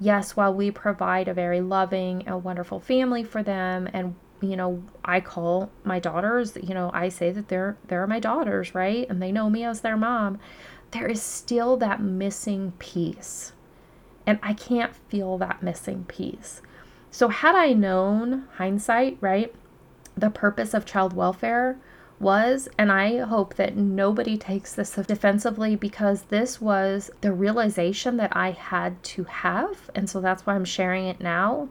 yes, 0.00 0.36
while 0.36 0.54
we 0.54 0.70
provide 0.70 1.28
a 1.28 1.34
very 1.34 1.60
loving 1.60 2.26
and 2.26 2.42
wonderful 2.42 2.80
family 2.80 3.24
for 3.24 3.42
them 3.42 3.88
and 3.92 4.14
you 4.40 4.56
know 4.56 4.82
i 5.04 5.20
call 5.20 5.70
my 5.84 5.98
daughters 5.98 6.56
you 6.62 6.74
know 6.74 6.90
i 6.94 7.08
say 7.08 7.30
that 7.30 7.48
they're 7.48 7.76
they're 7.88 8.06
my 8.06 8.20
daughters 8.20 8.74
right? 8.74 9.08
And 9.08 9.22
they 9.22 9.32
know 9.32 9.50
me 9.50 9.64
as 9.64 9.80
their 9.80 9.96
mom. 9.96 10.38
There 10.90 11.06
is 11.06 11.22
still 11.22 11.76
that 11.78 12.00
missing 12.00 12.72
piece. 12.78 13.52
And 14.26 14.38
i 14.42 14.52
can't 14.52 14.94
feel 14.94 15.38
that 15.38 15.62
missing 15.62 16.04
piece. 16.04 16.62
So 17.10 17.28
had 17.28 17.54
i 17.54 17.72
known 17.72 18.44
hindsight 18.56 19.18
right 19.20 19.54
the 20.16 20.30
purpose 20.30 20.74
of 20.74 20.84
child 20.84 21.12
welfare 21.14 21.78
was 22.20 22.68
and 22.76 22.90
i 22.90 23.18
hope 23.18 23.54
that 23.54 23.76
nobody 23.76 24.36
takes 24.36 24.74
this 24.74 24.94
defensively 24.94 25.76
because 25.76 26.22
this 26.22 26.60
was 26.60 27.10
the 27.20 27.32
realization 27.32 28.16
that 28.16 28.34
i 28.36 28.50
had 28.50 29.00
to 29.04 29.24
have 29.24 29.88
and 29.94 30.10
so 30.10 30.20
that's 30.20 30.44
why 30.44 30.54
i'm 30.54 30.64
sharing 30.64 31.06
it 31.06 31.20
now 31.20 31.68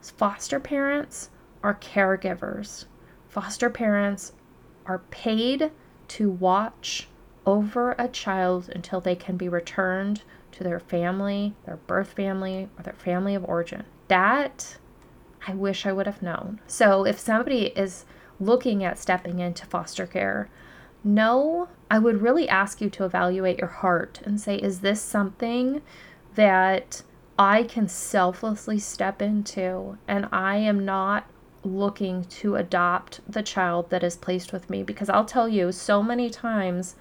foster 0.00 0.60
parents 0.60 1.30
are 1.62 1.74
caregivers. 1.74 2.86
Foster 3.28 3.70
parents 3.70 4.32
are 4.86 4.98
paid 5.10 5.70
to 6.08 6.30
watch 6.30 7.08
over 7.46 7.94
a 7.98 8.08
child 8.08 8.70
until 8.74 9.00
they 9.00 9.14
can 9.14 9.36
be 9.36 9.48
returned 9.48 10.22
to 10.52 10.62
their 10.62 10.80
family, 10.80 11.54
their 11.64 11.76
birth 11.76 12.12
family, 12.12 12.68
or 12.76 12.82
their 12.82 12.92
family 12.92 13.34
of 13.34 13.44
origin. 13.44 13.84
That 14.08 14.76
I 15.46 15.54
wish 15.54 15.86
I 15.86 15.92
would 15.92 16.06
have 16.06 16.22
known. 16.22 16.60
So 16.66 17.04
if 17.04 17.18
somebody 17.18 17.66
is 17.68 18.04
looking 18.38 18.84
at 18.84 18.98
stepping 18.98 19.38
into 19.38 19.66
foster 19.66 20.06
care, 20.06 20.48
no, 21.04 21.68
I 21.90 21.98
would 21.98 22.22
really 22.22 22.48
ask 22.48 22.80
you 22.80 22.88
to 22.90 23.04
evaluate 23.04 23.58
your 23.58 23.68
heart 23.68 24.20
and 24.24 24.40
say, 24.40 24.56
is 24.56 24.80
this 24.80 25.00
something 25.00 25.82
that 26.34 27.02
I 27.38 27.64
can 27.64 27.88
selflessly 27.88 28.78
step 28.78 29.20
into 29.20 29.98
and 30.06 30.28
I 30.30 30.56
am 30.56 30.84
not 30.84 31.26
looking 31.64 32.24
to 32.24 32.56
adopt 32.56 33.20
the 33.30 33.42
child 33.42 33.90
that 33.90 34.02
is 34.02 34.16
placed 34.16 34.52
with 34.52 34.68
me. 34.68 34.82
Because 34.82 35.08
I'll 35.08 35.24
tell 35.24 35.48
you 35.48 35.72
so 35.72 36.02
many 36.02 36.30
times 36.30 36.96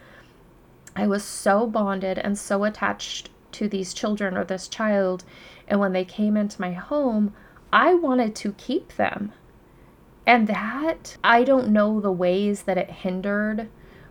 I 0.96 1.08
was 1.08 1.24
so 1.24 1.68
bonded 1.68 2.18
and 2.18 2.38
so 2.38 2.64
attached 2.64 3.30
to 3.54 3.68
these 3.68 3.94
children 3.94 4.38
or 4.38 4.44
this 4.44 4.68
child 4.68 5.24
and 5.68 5.80
when 5.80 5.94
they 5.94 6.06
came 6.06 6.38
into 6.38 6.62
my 6.62 6.74
home 6.74 7.34
I 7.74 7.94
wanted 7.94 8.36
to 8.36 8.54
keep 8.54 8.96
them. 8.96 9.32
And 10.26 10.48
that 10.48 11.18
I 11.24 11.44
don't 11.44 11.70
know 11.70 12.00
the 12.00 12.12
ways 12.12 12.64
that 12.64 12.78
it 12.78 12.92
hindered 12.92 13.70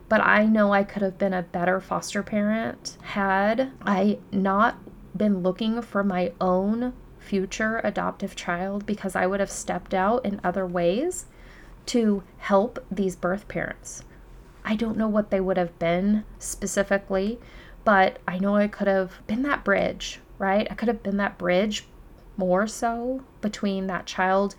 but 0.08 0.20
I 0.20 0.44
know 0.44 0.72
I 0.72 0.82
could 0.82 1.02
have 1.02 1.18
been 1.18 1.32
a 1.32 1.42
better 1.42 1.80
foster 1.80 2.22
parent 2.22 2.98
had 3.00 3.70
I 3.82 4.18
not 4.32 4.76
been 5.16 5.42
looking 5.42 5.80
for 5.82 6.02
my 6.02 6.32
own 6.40 6.94
future 7.30 7.80
adoptive 7.84 8.34
child 8.34 8.84
because 8.84 9.14
I 9.14 9.24
would 9.24 9.38
have 9.38 9.52
stepped 9.52 9.94
out 9.94 10.26
in 10.26 10.40
other 10.42 10.66
ways 10.66 11.26
to 11.86 12.24
help 12.38 12.84
these 12.90 13.14
birth 13.14 13.46
parents. 13.46 14.02
I 14.64 14.74
don't 14.74 14.96
know 14.96 15.06
what 15.06 15.30
they 15.30 15.40
would 15.40 15.56
have 15.56 15.78
been 15.78 16.24
specifically, 16.40 17.38
but 17.84 18.18
I 18.26 18.40
know 18.40 18.56
I 18.56 18.66
could 18.66 18.88
have 18.88 19.24
been 19.28 19.42
that 19.42 19.62
bridge, 19.62 20.18
right? 20.38 20.66
I 20.68 20.74
could 20.74 20.88
have 20.88 21.04
been 21.04 21.18
that 21.18 21.38
bridge 21.38 21.86
more 22.36 22.66
so 22.66 23.22
between 23.40 23.86
that 23.86 24.06
child 24.06 24.56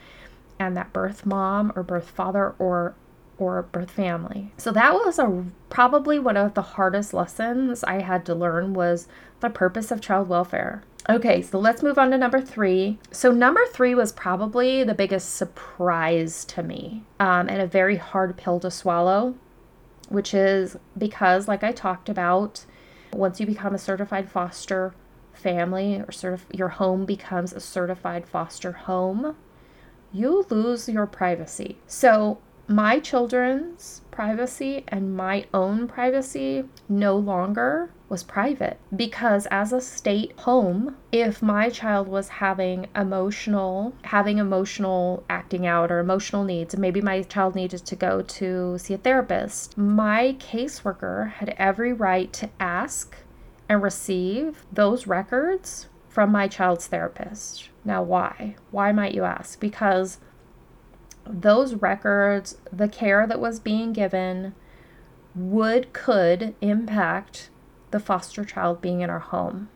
and 0.57 0.77
that 0.77 0.93
birth 0.93 1.25
mom 1.25 1.73
or 1.75 1.83
birth 1.83 2.09
father 2.09 2.55
or 2.57 2.95
or 3.37 3.63
birth 3.63 3.91
family. 3.91 4.53
So 4.57 4.71
that 4.71 4.93
was 4.93 5.19
a 5.19 5.45
probably 5.69 6.19
one 6.19 6.37
of 6.37 6.53
the 6.53 6.61
hardest 6.61 7.13
lessons 7.13 7.83
I 7.83 8.01
had 8.01 8.23
to 8.27 8.35
learn 8.35 8.73
was 8.73 9.09
the 9.41 9.49
purpose 9.49 9.91
of 9.91 9.99
child 9.99 10.29
welfare. 10.29 10.83
Okay, 11.11 11.41
so 11.41 11.59
let's 11.59 11.83
move 11.83 11.97
on 11.97 12.11
to 12.11 12.17
number 12.17 12.39
three. 12.39 12.97
So, 13.11 13.33
number 13.33 13.65
three 13.65 13.93
was 13.93 14.13
probably 14.13 14.85
the 14.85 14.93
biggest 14.93 15.35
surprise 15.35 16.45
to 16.45 16.63
me 16.63 17.03
um, 17.19 17.49
and 17.49 17.61
a 17.61 17.67
very 17.67 17.97
hard 17.97 18.37
pill 18.37 18.61
to 18.61 18.71
swallow, 18.71 19.35
which 20.07 20.33
is 20.33 20.77
because, 20.97 21.49
like 21.49 21.65
I 21.65 21.73
talked 21.73 22.07
about, 22.07 22.65
once 23.11 23.41
you 23.41 23.45
become 23.45 23.75
a 23.75 23.77
certified 23.77 24.31
foster 24.31 24.93
family 25.33 25.95
or 25.95 26.05
certif- 26.11 26.57
your 26.57 26.69
home 26.69 27.03
becomes 27.03 27.51
a 27.51 27.59
certified 27.59 28.25
foster 28.25 28.71
home, 28.71 29.35
you 30.13 30.45
lose 30.49 30.87
your 30.87 31.07
privacy. 31.07 31.77
So, 31.87 32.39
my 32.71 32.99
children's 32.99 34.01
privacy 34.11 34.83
and 34.87 35.15
my 35.15 35.45
own 35.53 35.87
privacy 35.87 36.63
no 36.87 37.17
longer 37.17 37.91
was 38.09 38.23
private. 38.23 38.77
Because 38.95 39.47
as 39.47 39.71
a 39.71 39.81
state 39.81 40.33
home 40.39 40.97
if 41.11 41.41
my 41.41 41.69
child 41.69 42.07
was 42.07 42.27
having 42.29 42.87
emotional 42.95 43.93
having 44.03 44.37
emotional 44.37 45.23
acting 45.29 45.65
out 45.65 45.91
or 45.91 45.99
emotional 45.99 46.43
needs 46.43 46.77
maybe 46.77 47.01
my 47.01 47.21
child 47.21 47.55
needed 47.55 47.85
to 47.85 47.95
go 47.95 48.21
to 48.21 48.77
see 48.77 48.93
a 48.93 48.97
therapist 48.97 49.77
my 49.77 50.35
caseworker 50.39 51.31
had 51.31 51.55
every 51.57 51.93
right 51.93 52.31
to 52.33 52.49
ask 52.59 53.15
and 53.69 53.81
receive 53.81 54.65
those 54.71 55.07
records 55.07 55.87
from 56.09 56.29
my 56.29 56.45
child's 56.45 56.87
therapist. 56.87 57.69
Now 57.85 58.03
why? 58.03 58.55
Why 58.69 58.91
might 58.91 59.15
you 59.15 59.23
ask? 59.23 59.59
Because 59.59 60.19
those 61.25 61.75
records, 61.75 62.57
the 62.71 62.87
care 62.87 63.25
that 63.27 63.39
was 63.39 63.59
being 63.59 63.93
given, 63.93 64.53
would, 65.35 65.93
could 65.93 66.55
impact 66.61 67.49
the 67.91 67.99
foster 67.99 68.43
child 68.43 68.81
being 68.81 69.01
in 69.01 69.09
our 69.09 69.19
home. 69.19 69.69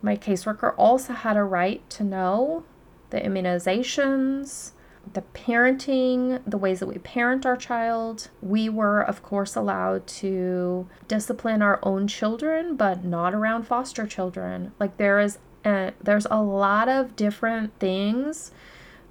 My 0.00 0.16
caseworker 0.16 0.74
also 0.76 1.12
had 1.12 1.36
a 1.36 1.44
right 1.44 1.88
to 1.90 2.04
know 2.04 2.64
the 3.10 3.20
immunizations, 3.20 4.72
the 5.12 5.22
parenting, 5.34 6.42
the 6.46 6.58
ways 6.58 6.80
that 6.80 6.86
we 6.86 6.98
parent 6.98 7.46
our 7.46 7.56
child. 7.56 8.30
We 8.40 8.68
were, 8.68 9.00
of 9.00 9.22
course, 9.22 9.54
allowed 9.54 10.06
to 10.08 10.88
discipline 11.08 11.62
our 11.62 11.78
own 11.82 12.08
children, 12.08 12.76
but 12.76 13.04
not 13.04 13.34
around 13.34 13.64
foster 13.64 14.06
children. 14.06 14.72
Like 14.80 14.96
there 14.96 15.20
is, 15.20 15.38
a, 15.64 15.92
there's 16.02 16.26
a 16.30 16.42
lot 16.42 16.88
of 16.88 17.14
different 17.14 17.78
things 17.78 18.50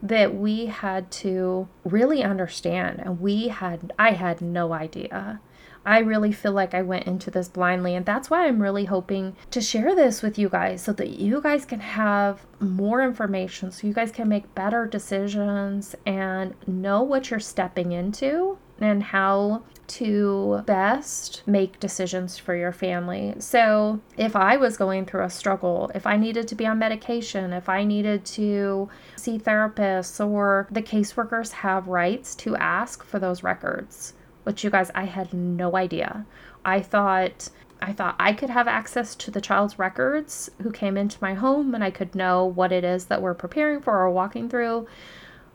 that 0.01 0.35
we 0.35 0.67
had 0.67 1.11
to 1.11 1.67
really 1.83 2.23
understand 2.23 2.99
and 2.99 3.19
we 3.19 3.49
had 3.49 3.93
I 3.99 4.11
had 4.11 4.41
no 4.41 4.73
idea. 4.73 5.39
I 5.83 5.99
really 5.99 6.31
feel 6.31 6.51
like 6.51 6.75
I 6.75 6.83
went 6.83 7.07
into 7.07 7.31
this 7.31 7.47
blindly 7.47 7.95
and 7.95 8.05
that's 8.05 8.29
why 8.29 8.45
I'm 8.45 8.61
really 8.61 8.85
hoping 8.85 9.35
to 9.49 9.61
share 9.61 9.95
this 9.95 10.21
with 10.21 10.37
you 10.37 10.47
guys 10.47 10.83
so 10.83 10.93
that 10.93 11.09
you 11.09 11.41
guys 11.41 11.65
can 11.65 11.79
have 11.79 12.45
more 12.59 13.01
information 13.01 13.71
so 13.71 13.87
you 13.87 13.93
guys 13.93 14.11
can 14.11 14.29
make 14.29 14.53
better 14.53 14.85
decisions 14.85 15.95
and 16.05 16.53
know 16.67 17.01
what 17.01 17.31
you're 17.31 17.39
stepping 17.39 17.93
into 17.93 18.59
and 18.79 19.01
how 19.01 19.63
to 19.97 20.63
best 20.65 21.43
make 21.45 21.79
decisions 21.79 22.37
for 22.37 22.55
your 22.55 22.71
family. 22.71 23.35
So, 23.39 23.99
if 24.17 24.35
I 24.35 24.57
was 24.57 24.77
going 24.77 25.05
through 25.05 25.23
a 25.23 25.29
struggle, 25.29 25.91
if 25.93 26.07
I 26.07 26.17
needed 26.17 26.47
to 26.49 26.55
be 26.55 26.65
on 26.65 26.79
medication, 26.79 27.53
if 27.53 27.69
I 27.69 27.83
needed 27.83 28.25
to 28.25 28.89
see 29.15 29.37
therapists, 29.37 30.25
or 30.25 30.67
the 30.71 30.81
caseworkers 30.81 31.51
have 31.51 31.87
rights 31.87 32.35
to 32.35 32.55
ask 32.55 33.03
for 33.03 33.19
those 33.19 33.43
records, 33.43 34.13
which 34.43 34.63
you 34.63 34.69
guys, 34.69 34.91
I 34.95 35.05
had 35.05 35.33
no 35.33 35.75
idea. 35.75 36.25
I 36.63 36.81
thought 36.81 37.49
I 37.81 37.93
thought 37.93 38.15
I 38.19 38.33
could 38.33 38.51
have 38.51 38.67
access 38.67 39.15
to 39.15 39.31
the 39.31 39.41
child's 39.41 39.79
records 39.79 40.51
who 40.61 40.71
came 40.71 40.97
into 40.97 41.17
my 41.19 41.33
home 41.33 41.73
and 41.73 41.83
I 41.83 41.89
could 41.89 42.13
know 42.13 42.45
what 42.45 42.71
it 42.71 42.83
is 42.83 43.05
that 43.05 43.21
we're 43.21 43.33
preparing 43.33 43.81
for 43.81 43.99
or 43.99 44.09
walking 44.11 44.49
through. 44.49 44.87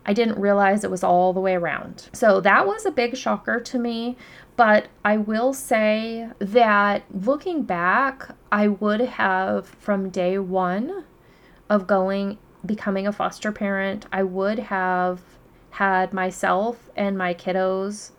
I 0.06 0.12
didn't 0.12 0.40
realize 0.40 0.84
it 0.84 0.90
was 0.90 1.04
all 1.04 1.32
the 1.32 1.40
way 1.40 1.54
around. 1.54 2.08
So 2.12 2.40
that 2.40 2.66
was 2.66 2.86
a 2.86 2.90
big 2.90 3.16
shocker 3.16 3.60
to 3.60 3.78
me. 3.78 4.16
But 4.56 4.86
I 5.04 5.18
will 5.18 5.52
say 5.52 6.30
that 6.38 7.02
looking 7.12 7.64
back, 7.64 8.30
I 8.50 8.68
would 8.68 9.00
have 9.00 9.66
from 9.66 10.08
day 10.08 10.38
one 10.38 11.04
of 11.68 11.86
going 11.86 12.38
becoming 12.64 13.06
a 13.06 13.12
foster 13.12 13.52
parent, 13.52 14.06
I 14.12 14.22
would 14.22 14.58
have 14.58 15.20
had 15.70 16.12
myself 16.12 16.88
and 16.96 17.18
my 17.18 17.34
kiddos 17.34 18.12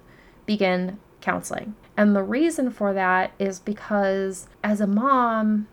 begin 0.45 0.99
counseling. 1.21 1.75
And 1.95 2.15
the 2.15 2.23
reason 2.23 2.69
for 2.69 2.93
that 2.93 3.31
is 3.39 3.59
because 3.59 4.47
as 4.63 4.79
a 4.79 4.87
mom, 4.87 5.67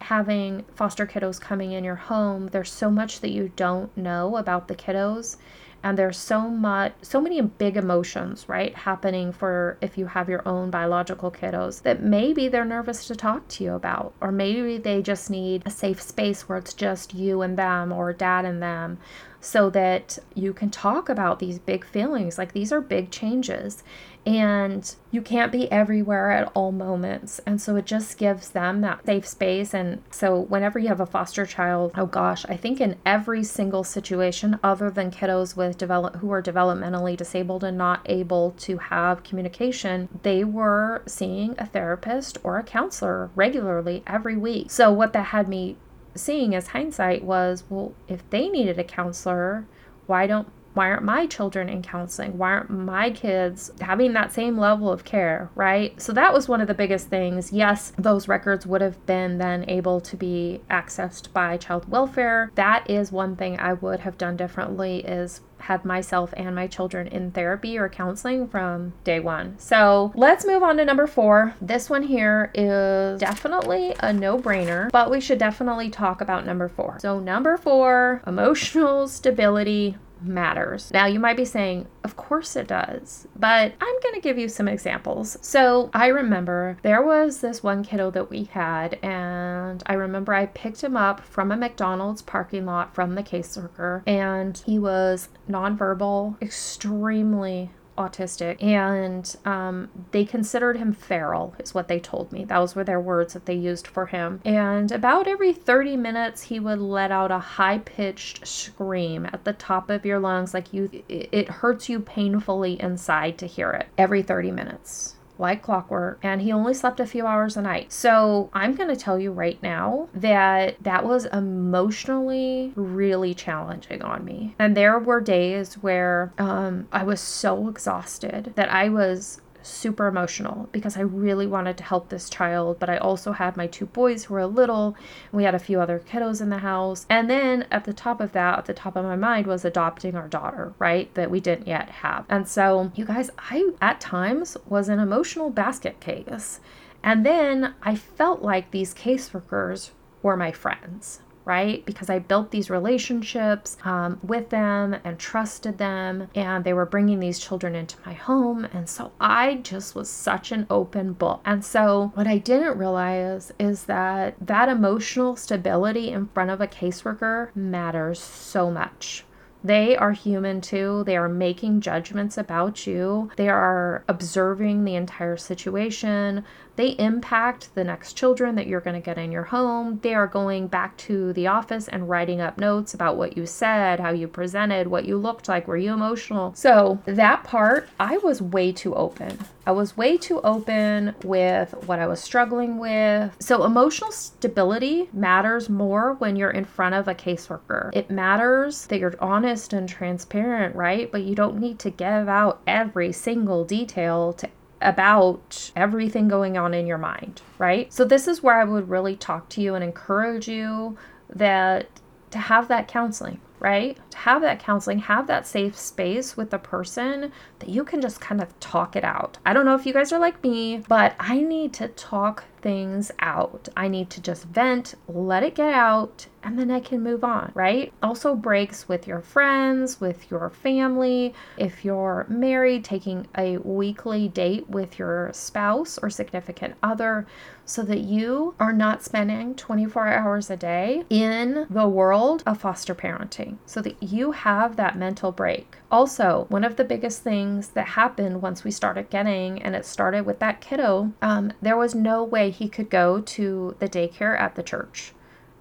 having 0.00 0.64
foster 0.74 1.06
kiddos 1.06 1.40
coming 1.40 1.72
in 1.72 1.84
your 1.84 1.96
home, 1.96 2.48
there's 2.48 2.72
so 2.72 2.90
much 2.90 3.20
that 3.20 3.30
you 3.30 3.52
don't 3.56 3.94
know 3.96 4.36
about 4.36 4.68
the 4.68 4.74
kiddos. 4.74 5.36
And 5.80 5.96
there's 5.96 6.18
so 6.18 6.48
much 6.48 6.92
so 7.02 7.20
many 7.20 7.40
big 7.40 7.76
emotions 7.76 8.48
right 8.48 8.74
happening 8.74 9.32
for 9.32 9.78
if 9.80 9.96
you 9.96 10.06
have 10.06 10.28
your 10.28 10.46
own 10.46 10.70
biological 10.70 11.30
kiddos 11.30 11.82
that 11.82 12.02
maybe 12.02 12.48
they're 12.48 12.64
nervous 12.64 13.06
to 13.06 13.14
talk 13.14 13.46
to 13.48 13.62
you 13.62 13.74
about 13.74 14.12
or 14.20 14.32
maybe 14.32 14.78
they 14.78 15.02
just 15.02 15.30
need 15.30 15.62
a 15.64 15.70
safe 15.70 16.02
space 16.02 16.48
where 16.48 16.58
it's 16.58 16.74
just 16.74 17.14
you 17.14 17.42
and 17.42 17.56
them 17.56 17.92
or 17.92 18.12
dad 18.12 18.44
and 18.44 18.60
them 18.60 18.98
so 19.40 19.70
that 19.70 20.18
you 20.34 20.52
can 20.52 20.68
talk 20.68 21.08
about 21.08 21.38
these 21.38 21.60
big 21.60 21.84
feelings. 21.84 22.38
Like 22.38 22.54
these 22.54 22.72
are 22.72 22.80
big 22.80 23.12
changes 23.12 23.84
and 24.28 24.94
you 25.10 25.22
can't 25.22 25.50
be 25.50 25.72
everywhere 25.72 26.30
at 26.30 26.52
all 26.52 26.70
moments. 26.70 27.40
And 27.46 27.62
so 27.62 27.76
it 27.76 27.86
just 27.86 28.18
gives 28.18 28.50
them 28.50 28.82
that 28.82 29.06
safe 29.06 29.26
space. 29.26 29.72
And 29.72 30.02
so 30.10 30.38
whenever 30.38 30.78
you 30.78 30.88
have 30.88 31.00
a 31.00 31.06
foster 31.06 31.46
child, 31.46 31.92
oh 31.96 32.04
gosh, 32.04 32.44
I 32.44 32.54
think 32.58 32.78
in 32.78 32.96
every 33.06 33.42
single 33.42 33.84
situation, 33.84 34.60
other 34.62 34.90
than 34.90 35.10
kiddos 35.10 35.56
with 35.56 35.78
develop 35.78 36.16
who 36.16 36.30
are 36.30 36.42
developmentally 36.42 37.16
disabled 37.16 37.64
and 37.64 37.78
not 37.78 38.02
able 38.04 38.50
to 38.58 38.76
have 38.76 39.24
communication, 39.24 40.10
they 40.22 40.44
were 40.44 41.02
seeing 41.06 41.54
a 41.56 41.64
therapist 41.64 42.36
or 42.44 42.58
a 42.58 42.62
counselor 42.62 43.30
regularly 43.34 44.02
every 44.06 44.36
week. 44.36 44.70
So 44.70 44.92
what 44.92 45.14
that 45.14 45.28
had 45.28 45.48
me 45.48 45.78
seeing 46.14 46.54
as 46.54 46.68
hindsight 46.68 47.24
was, 47.24 47.64
well, 47.70 47.94
if 48.08 48.28
they 48.28 48.50
needed 48.50 48.78
a 48.78 48.84
counselor, 48.84 49.66
why 50.06 50.26
don't 50.26 50.48
why 50.78 50.90
aren't 50.90 51.02
my 51.02 51.26
children 51.26 51.68
in 51.68 51.82
counseling? 51.82 52.38
Why 52.38 52.52
aren't 52.52 52.70
my 52.70 53.10
kids 53.10 53.72
having 53.80 54.12
that 54.12 54.32
same 54.32 54.56
level 54.56 54.92
of 54.92 55.04
care, 55.04 55.50
right? 55.56 56.00
So 56.00 56.12
that 56.12 56.32
was 56.32 56.48
one 56.48 56.60
of 56.60 56.68
the 56.68 56.74
biggest 56.74 57.08
things. 57.08 57.52
Yes, 57.52 57.92
those 57.98 58.28
records 58.28 58.64
would 58.64 58.80
have 58.80 59.04
been 59.04 59.38
then 59.38 59.68
able 59.68 60.00
to 60.00 60.16
be 60.16 60.60
accessed 60.70 61.32
by 61.32 61.56
child 61.56 61.90
welfare. 61.90 62.52
That 62.54 62.88
is 62.88 63.10
one 63.10 63.34
thing 63.34 63.58
I 63.58 63.72
would 63.72 63.98
have 63.98 64.16
done 64.18 64.36
differently 64.36 64.98
is 64.98 65.40
had 65.60 65.84
myself 65.84 66.32
and 66.36 66.54
my 66.54 66.68
children 66.68 67.08
in 67.08 67.32
therapy 67.32 67.76
or 67.76 67.88
counseling 67.88 68.46
from 68.46 68.92
day 69.04 69.18
one. 69.20 69.58
So 69.58 70.12
let's 70.14 70.46
move 70.46 70.62
on 70.62 70.76
to 70.76 70.84
number 70.84 71.06
four. 71.06 71.54
This 71.60 71.90
one 71.90 72.04
here 72.04 72.50
is 72.54 73.18
definitely 73.20 73.94
a 74.00 74.12
no 74.12 74.38
brainer, 74.38 74.90
but 74.92 75.10
we 75.10 75.20
should 75.20 75.38
definitely 75.38 75.90
talk 75.90 76.20
about 76.20 76.46
number 76.46 76.68
four. 76.68 76.98
So, 77.00 77.18
number 77.18 77.56
four, 77.56 78.22
emotional 78.26 79.08
stability 79.08 79.96
matters. 80.22 80.90
Now, 80.92 81.06
you 81.06 81.18
might 81.18 81.36
be 81.36 81.44
saying, 81.44 81.86
of 82.04 82.16
course 82.16 82.56
it 82.56 82.68
does, 82.68 83.26
but 83.36 83.72
I'm 83.80 84.00
going 84.02 84.14
to 84.14 84.20
give 84.20 84.38
you 84.38 84.48
some 84.48 84.68
examples. 84.68 85.38
So, 85.40 85.90
I 85.92 86.08
remember 86.08 86.78
there 86.82 87.02
was 87.02 87.40
this 87.40 87.62
one 87.62 87.84
kiddo 87.84 88.10
that 88.12 88.30
we 88.30 88.44
had, 88.44 88.98
and 89.02 89.82
I 89.86 89.94
remember 89.94 90.34
I 90.34 90.46
picked 90.46 90.82
him 90.82 90.96
up 90.96 91.20
from 91.20 91.52
a 91.52 91.56
McDonald's 91.56 92.22
parking 92.22 92.66
lot 92.66 92.94
from 92.94 93.14
the 93.14 93.22
caseworker, 93.22 94.02
and 94.06 94.60
he 94.64 94.78
was 94.78 95.28
nonverbal, 95.48 96.40
extremely 96.42 97.70
autistic, 97.98 98.62
and 98.62 99.36
um, 99.44 99.90
they 100.12 100.24
considered 100.24 100.76
him 100.76 100.92
feral, 100.92 101.54
is 101.58 101.74
what 101.74 101.88
they 101.88 102.00
told 102.00 102.32
me. 102.32 102.44
Those 102.44 102.74
were 102.74 102.84
their 102.84 103.00
words 103.00 103.34
that 103.34 103.46
they 103.46 103.54
used 103.54 103.86
for 103.86 104.06
him. 104.06 104.40
And 104.44 104.90
about 104.90 105.26
every 105.26 105.52
30 105.52 105.96
minutes, 105.96 106.42
he 106.42 106.60
would 106.60 106.78
let 106.78 107.10
out 107.10 107.30
a 107.30 107.38
high 107.38 107.78
pitched 107.78 108.46
scream 108.46 109.26
at 109.26 109.44
the 109.44 109.52
top 109.52 109.90
of 109.90 110.06
your 110.06 110.18
lungs, 110.18 110.54
like 110.54 110.72
you, 110.72 110.88
it 111.08 111.48
hurts 111.48 111.88
you 111.88 112.00
painfully 112.00 112.80
inside 112.80 113.36
to 113.38 113.46
hear 113.46 113.70
it 113.72 113.88
every 113.98 114.22
30 114.22 114.52
minutes 114.52 115.16
like 115.38 115.62
clockwork, 115.62 116.18
and 116.22 116.42
he 116.42 116.52
only 116.52 116.74
slept 116.74 117.00
a 117.00 117.06
few 117.06 117.26
hours 117.26 117.56
a 117.56 117.62
night. 117.62 117.92
So 117.92 118.50
I'm 118.52 118.74
going 118.74 118.88
to 118.88 118.96
tell 118.96 119.18
you 119.18 119.32
right 119.32 119.62
now 119.62 120.08
that 120.14 120.82
that 120.82 121.04
was 121.04 121.26
emotionally 121.26 122.72
really 122.74 123.34
challenging 123.34 124.02
on 124.02 124.24
me. 124.24 124.54
And 124.58 124.76
there 124.76 124.98
were 124.98 125.20
days 125.20 125.74
where 125.74 126.32
um, 126.38 126.88
I 126.92 127.04
was 127.04 127.20
so 127.20 127.68
exhausted 127.68 128.52
that 128.56 128.70
I 128.70 128.88
was 128.88 129.40
super 129.62 130.06
emotional 130.06 130.68
because 130.72 130.96
I 130.96 131.00
really 131.00 131.46
wanted 131.46 131.76
to 131.78 131.84
help 131.84 132.08
this 132.08 132.30
child, 132.30 132.78
but 132.78 132.88
I 132.88 132.96
also 132.98 133.32
had 133.32 133.56
my 133.56 133.66
two 133.66 133.86
boys 133.86 134.24
who 134.24 134.34
were 134.34 134.46
little. 134.46 134.96
we 135.32 135.44
had 135.44 135.54
a 135.54 135.58
few 135.58 135.80
other 135.80 135.98
kiddos 135.98 136.40
in 136.40 136.50
the 136.50 136.58
house. 136.58 137.06
And 137.08 137.28
then 137.28 137.66
at 137.70 137.84
the 137.84 137.92
top 137.92 138.20
of 138.20 138.32
that, 138.32 138.58
at 138.58 138.64
the 138.66 138.74
top 138.74 138.96
of 138.96 139.04
my 139.04 139.16
mind 139.16 139.46
was 139.46 139.64
adopting 139.64 140.14
our 140.14 140.28
daughter, 140.28 140.72
right? 140.78 141.12
That 141.14 141.30
we 141.30 141.40
didn't 141.40 141.66
yet 141.66 141.90
have. 141.90 142.24
And 142.28 142.48
so, 142.48 142.92
you 142.94 143.04
guys, 143.04 143.30
I 143.38 143.70
at 143.80 144.00
times 144.00 144.56
was 144.66 144.88
an 144.88 144.98
emotional 144.98 145.50
basket 145.50 146.00
case. 146.00 146.60
And 147.02 147.24
then 147.24 147.74
I 147.82 147.94
felt 147.94 148.42
like 148.42 148.70
these 148.70 148.94
caseworkers 148.94 149.90
were 150.22 150.36
my 150.36 150.50
friends 150.52 151.20
right? 151.48 151.84
Because 151.86 152.10
I 152.10 152.18
built 152.18 152.50
these 152.50 152.68
relationships 152.68 153.78
um, 153.82 154.20
with 154.22 154.50
them 154.50 154.94
and 155.02 155.18
trusted 155.18 155.78
them, 155.78 156.28
and 156.34 156.62
they 156.62 156.74
were 156.74 156.86
bringing 156.86 157.18
these 157.18 157.38
children 157.38 157.74
into 157.74 157.96
my 158.04 158.12
home. 158.12 158.66
And 158.66 158.88
so 158.88 159.12
I 159.18 159.54
just 159.54 159.94
was 159.94 160.10
such 160.10 160.52
an 160.52 160.66
open 160.68 161.14
book. 161.14 161.40
And 161.46 161.64
so 161.64 162.12
what 162.14 162.26
I 162.26 162.36
didn't 162.36 162.78
realize 162.78 163.50
is 163.58 163.84
that 163.84 164.36
that 164.40 164.68
emotional 164.68 165.34
stability 165.36 166.10
in 166.10 166.28
front 166.28 166.50
of 166.50 166.60
a 166.60 166.68
caseworker 166.68 167.56
matters 167.56 168.20
so 168.20 168.70
much. 168.70 169.24
They 169.64 169.96
are 169.96 170.12
human 170.12 170.60
too. 170.60 171.02
They 171.04 171.16
are 171.16 171.28
making 171.28 171.80
judgments 171.80 172.38
about 172.38 172.86
you. 172.86 173.30
They 173.36 173.48
are 173.48 174.04
observing 174.06 174.84
the 174.84 174.94
entire 174.94 175.36
situation 175.36 176.44
they 176.78 176.90
impact 176.90 177.74
the 177.74 177.82
next 177.82 178.12
children 178.12 178.54
that 178.54 178.68
you're 178.68 178.80
going 178.80 178.94
to 178.94 179.04
get 179.04 179.18
in 179.18 179.32
your 179.32 179.42
home. 179.42 179.98
They 180.04 180.14
are 180.14 180.28
going 180.28 180.68
back 180.68 180.96
to 180.98 181.32
the 181.32 181.48
office 181.48 181.88
and 181.88 182.08
writing 182.08 182.40
up 182.40 182.56
notes 182.56 182.94
about 182.94 183.16
what 183.16 183.36
you 183.36 183.46
said, 183.46 183.98
how 183.98 184.10
you 184.10 184.28
presented, 184.28 184.86
what 184.86 185.04
you 185.04 185.18
looked 185.18 185.48
like, 185.48 185.66
were 185.66 185.76
you 185.76 185.92
emotional. 185.92 186.54
So, 186.54 187.02
that 187.04 187.42
part, 187.42 187.88
I 187.98 188.18
was 188.18 188.40
way 188.40 188.70
too 188.70 188.94
open. 188.94 189.36
I 189.66 189.72
was 189.72 189.96
way 189.96 190.16
too 190.16 190.40
open 190.42 191.16
with 191.24 191.74
what 191.84 191.98
I 191.98 192.06
was 192.06 192.20
struggling 192.20 192.78
with. 192.78 193.36
So, 193.40 193.64
emotional 193.64 194.12
stability 194.12 195.10
matters 195.12 195.68
more 195.68 196.14
when 196.14 196.36
you're 196.36 196.52
in 196.52 196.64
front 196.64 196.94
of 196.94 197.08
a 197.08 197.14
caseworker. 197.14 197.90
It 197.92 198.08
matters 198.08 198.86
that 198.86 199.00
you're 199.00 199.16
honest 199.20 199.72
and 199.72 199.88
transparent, 199.88 200.76
right? 200.76 201.10
But 201.10 201.24
you 201.24 201.34
don't 201.34 201.58
need 201.58 201.80
to 201.80 201.90
give 201.90 202.28
out 202.28 202.62
every 202.68 203.10
single 203.10 203.64
detail 203.64 204.32
to 204.34 204.48
about 204.80 205.70
everything 205.74 206.28
going 206.28 206.56
on 206.56 206.74
in 206.74 206.86
your 206.86 206.98
mind, 206.98 207.42
right? 207.58 207.92
So 207.92 208.04
this 208.04 208.28
is 208.28 208.42
where 208.42 208.60
I 208.60 208.64
would 208.64 208.88
really 208.88 209.16
talk 209.16 209.48
to 209.50 209.60
you 209.60 209.74
and 209.74 209.82
encourage 209.82 210.48
you 210.48 210.96
that 211.30 211.88
to 212.30 212.38
have 212.38 212.68
that 212.68 212.88
counseling, 212.88 213.40
right? 213.58 213.98
To 214.10 214.18
have 214.18 214.42
that 214.42 214.60
counseling, 214.60 214.98
have 215.00 215.26
that 215.26 215.46
safe 215.46 215.76
space 215.76 216.36
with 216.36 216.50
the 216.50 216.58
person 216.58 217.32
that 217.58 217.68
you 217.68 217.84
can 217.84 218.00
just 218.00 218.20
kind 218.20 218.40
of 218.40 218.58
talk 218.60 218.96
it 218.96 219.04
out. 219.04 219.38
I 219.44 219.52
don't 219.52 219.64
know 219.64 219.74
if 219.74 219.86
you 219.86 219.92
guys 219.92 220.12
are 220.12 220.20
like 220.20 220.42
me, 220.42 220.82
but 220.88 221.14
I 221.18 221.40
need 221.40 221.72
to 221.74 221.88
talk 221.88 222.44
things 222.60 223.10
out. 223.18 223.68
I 223.76 223.88
need 223.88 224.10
to 224.10 224.20
just 224.20 224.44
vent, 224.44 224.94
let 225.06 225.42
it 225.42 225.54
get 225.54 225.72
out, 225.72 226.26
and 226.42 226.58
then 226.58 226.70
I 226.70 226.80
can 226.80 227.02
move 227.02 227.24
on, 227.24 227.50
right? 227.54 227.92
Also, 228.02 228.34
breaks 228.34 228.88
with 228.88 229.06
your 229.06 229.20
friends, 229.20 230.00
with 230.00 230.30
your 230.30 230.50
family. 230.50 231.34
If 231.56 231.84
you're 231.84 232.26
married, 232.28 232.84
taking 232.84 233.26
a 233.36 233.58
weekly 233.58 234.28
date 234.28 234.68
with 234.68 234.98
your 234.98 235.30
spouse 235.32 235.98
or 235.98 236.10
significant 236.10 236.74
other 236.82 237.26
so 237.64 237.82
that 237.82 238.00
you 238.00 238.54
are 238.58 238.72
not 238.72 239.02
spending 239.02 239.54
24 239.54 240.08
hours 240.08 240.48
a 240.48 240.56
day 240.56 241.04
in 241.10 241.66
the 241.68 241.86
world 241.86 242.42
of 242.46 242.58
foster 242.58 242.94
parenting, 242.94 243.58
so 243.66 243.82
that 243.82 244.02
you 244.02 244.32
have 244.32 244.76
that 244.76 244.96
mental 244.96 245.32
break. 245.32 245.76
Also, 245.90 246.46
one 246.48 246.64
of 246.64 246.76
the 246.76 246.84
biggest 246.84 247.22
things 247.22 247.68
that 247.68 247.88
happened 247.88 248.40
once 248.40 248.64
we 248.64 248.70
started 248.70 249.10
getting, 249.10 249.60
and 249.62 249.76
it 249.76 249.84
started 249.84 250.24
with 250.24 250.38
that 250.38 250.62
kiddo, 250.62 251.12
um, 251.20 251.52
there 251.60 251.76
was 251.76 251.94
no 251.94 252.24
way 252.24 252.47
he 252.50 252.68
could 252.68 252.90
go 252.90 253.20
to 253.20 253.76
the 253.78 253.88
daycare 253.88 254.38
at 254.38 254.54
the 254.54 254.62
church. 254.62 255.12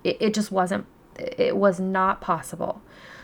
It, 0.04 0.18
it 0.20 0.34
just 0.34 0.52
wasn't, 0.52 0.86
it 1.18 1.58
was 1.58 1.80
not 1.80 2.22
possible. 2.22 2.82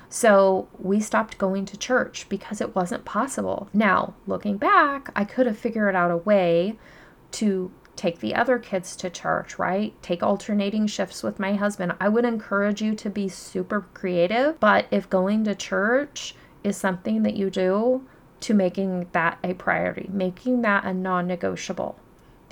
So 0.09 0.67
we 0.77 0.99
stopped 0.99 1.39
going 1.39 1.65
to 1.65 1.77
church 1.77 2.27
because 2.29 2.61
it 2.61 2.75
wasn't 2.75 3.03
possible. 3.03 3.67
Now, 3.73 4.13
looking 4.27 4.57
back, 4.57 5.09
I 5.15 5.25
could 5.25 5.47
have 5.47 5.57
figured 5.57 5.95
out 5.95 6.11
a 6.11 6.17
way 6.17 6.77
to 7.31 7.71
take 7.95 8.19
the 8.19 8.35
other 8.35 8.59
kids 8.59 8.95
to 8.97 9.09
church, 9.09 9.57
right? 9.57 9.99
Take 10.01 10.23
alternating 10.23 10.87
shifts 10.87 11.23
with 11.23 11.39
my 11.39 11.53
husband. 11.55 11.93
I 11.99 12.09
would 12.09 12.25
encourage 12.25 12.81
you 12.81 12.95
to 12.95 13.09
be 13.09 13.27
super 13.27 13.87
creative, 13.93 14.59
but 14.59 14.85
if 14.91 15.09
going 15.09 15.43
to 15.45 15.55
church 15.55 16.35
is 16.63 16.77
something 16.77 17.23
that 17.23 17.35
you 17.35 17.49
do 17.49 18.07
to 18.41 18.53
making 18.53 19.07
that 19.13 19.39
a 19.43 19.53
priority, 19.53 20.09
making 20.11 20.61
that 20.61 20.83
a 20.85 20.93
non 20.93 21.27
negotiable. 21.27 21.97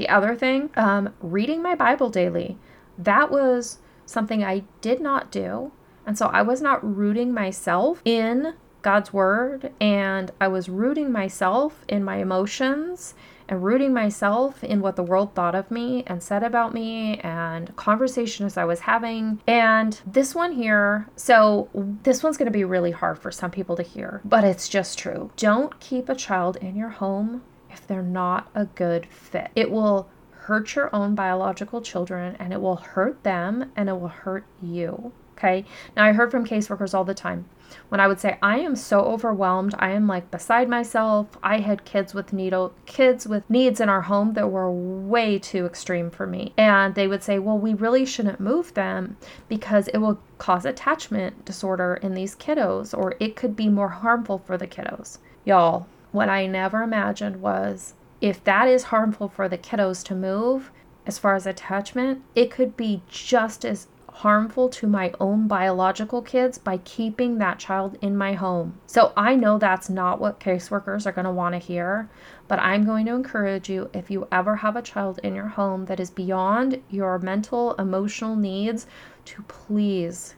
The 0.01 0.09
other 0.09 0.35
thing, 0.35 0.71
um, 0.75 1.13
reading 1.21 1.61
my 1.61 1.75
Bible 1.75 2.09
daily, 2.09 2.57
that 2.97 3.29
was 3.29 3.77
something 4.07 4.43
I 4.43 4.63
did 4.81 4.99
not 4.99 5.29
do. 5.29 5.73
And 6.07 6.17
so 6.17 6.25
I 6.25 6.41
was 6.41 6.59
not 6.59 6.83
rooting 6.83 7.31
myself 7.31 8.01
in 8.03 8.55
God's 8.81 9.13
word 9.13 9.71
and 9.79 10.31
I 10.41 10.47
was 10.47 10.69
rooting 10.69 11.11
myself 11.11 11.85
in 11.87 12.03
my 12.03 12.15
emotions 12.15 13.13
and 13.47 13.63
rooting 13.63 13.93
myself 13.93 14.63
in 14.63 14.81
what 14.81 14.95
the 14.95 15.03
world 15.03 15.35
thought 15.35 15.53
of 15.53 15.69
me 15.69 16.03
and 16.07 16.23
said 16.23 16.41
about 16.41 16.73
me 16.73 17.19
and 17.19 17.75
conversations 17.75 18.57
I 18.57 18.65
was 18.65 18.79
having. 18.79 19.39
And 19.45 20.01
this 20.03 20.33
one 20.33 20.53
here, 20.53 21.07
so 21.15 21.69
this 22.01 22.23
one's 22.23 22.37
going 22.37 22.47
to 22.47 22.51
be 22.51 22.63
really 22.63 22.89
hard 22.89 23.19
for 23.19 23.31
some 23.31 23.51
people 23.51 23.75
to 23.75 23.83
hear, 23.83 24.19
but 24.25 24.43
it's 24.43 24.67
just 24.67 24.97
true. 24.97 25.29
Don't 25.37 25.79
keep 25.79 26.09
a 26.09 26.15
child 26.15 26.55
in 26.55 26.75
your 26.75 26.89
home 26.89 27.43
if 27.71 27.87
they're 27.87 28.01
not 28.01 28.49
a 28.55 28.65
good 28.65 29.05
fit. 29.05 29.51
It 29.55 29.71
will 29.71 30.09
hurt 30.31 30.75
your 30.75 30.93
own 30.95 31.15
biological 31.15 31.81
children 31.81 32.35
and 32.39 32.51
it 32.51 32.61
will 32.61 32.77
hurt 32.77 33.23
them 33.23 33.71
and 33.75 33.89
it 33.89 33.99
will 33.99 34.07
hurt 34.07 34.45
you. 34.61 35.11
Okay. 35.37 35.65
Now, 35.95 36.05
I 36.05 36.11
heard 36.11 36.29
from 36.29 36.45
caseworkers 36.45 36.93
all 36.93 37.03
the 37.03 37.15
time 37.15 37.45
when 37.89 37.99
I 37.99 38.07
would 38.07 38.19
say, 38.19 38.37
I 38.41 38.59
am 38.59 38.75
so 38.75 39.01
overwhelmed. 39.01 39.73
I 39.79 39.91
am 39.91 40.07
like 40.07 40.29
beside 40.29 40.69
myself. 40.69 41.37
I 41.41 41.59
had 41.59 41.85
kids 41.85 42.13
with 42.13 42.33
needle 42.33 42.73
kids 42.85 43.27
with 43.27 43.49
needs 43.49 43.79
in 43.79 43.89
our 43.89 44.01
home 44.01 44.33
that 44.33 44.51
were 44.51 44.71
way 44.71 45.39
too 45.39 45.65
extreme 45.65 46.11
for 46.11 46.27
me. 46.27 46.53
And 46.57 46.95
they 46.95 47.07
would 47.07 47.23
say, 47.23 47.39
Well, 47.39 47.57
we 47.57 47.73
really 47.73 48.05
shouldn't 48.05 48.39
move 48.39 48.73
them 48.73 49.17
because 49.47 49.87
it 49.89 49.97
will 49.97 50.19
cause 50.37 50.65
attachment 50.65 51.45
disorder 51.45 51.95
in 52.01 52.13
these 52.13 52.35
kiddos, 52.35 52.95
or 52.97 53.15
it 53.19 53.35
could 53.35 53.55
be 53.55 53.69
more 53.69 53.89
harmful 53.89 54.39
for 54.39 54.57
the 54.57 54.67
kiddos. 54.67 55.17
Y'all, 55.45 55.87
what 56.11 56.29
I 56.29 56.45
never 56.45 56.83
imagined 56.83 57.41
was 57.41 57.93
if 58.19 58.43
that 58.43 58.67
is 58.67 58.83
harmful 58.85 59.29
for 59.29 59.49
the 59.49 59.57
kiddos 59.57 60.03
to 60.05 60.15
move, 60.15 60.71
as 61.05 61.17
far 61.17 61.35
as 61.35 61.47
attachment, 61.47 62.21
it 62.35 62.51
could 62.51 62.77
be 62.77 63.01
just 63.09 63.65
as 63.65 63.87
harmful 64.09 64.69
to 64.69 64.85
my 64.85 65.11
own 65.19 65.47
biological 65.47 66.21
kids 66.21 66.57
by 66.57 66.77
keeping 66.77 67.37
that 67.37 67.57
child 67.57 67.97
in 68.01 68.15
my 68.15 68.33
home. 68.33 68.77
So 68.85 69.13
I 69.15 69.35
know 69.35 69.57
that's 69.57 69.89
not 69.89 70.19
what 70.19 70.39
caseworkers 70.39 71.05
are 71.05 71.11
going 71.11 71.25
to 71.25 71.31
want 71.31 71.53
to 71.53 71.59
hear, 71.59 72.09
but 72.47 72.59
I'm 72.59 72.85
going 72.85 73.05
to 73.07 73.15
encourage 73.15 73.69
you 73.69 73.89
if 73.93 74.11
you 74.11 74.27
ever 74.31 74.57
have 74.57 74.75
a 74.75 74.81
child 74.81 75.19
in 75.23 75.33
your 75.33 75.47
home 75.47 75.85
that 75.85 75.99
is 75.99 76.11
beyond 76.11 76.81
your 76.89 77.17
mental, 77.19 77.73
emotional 77.75 78.35
needs, 78.35 78.85
to 79.25 79.41
please 79.43 80.35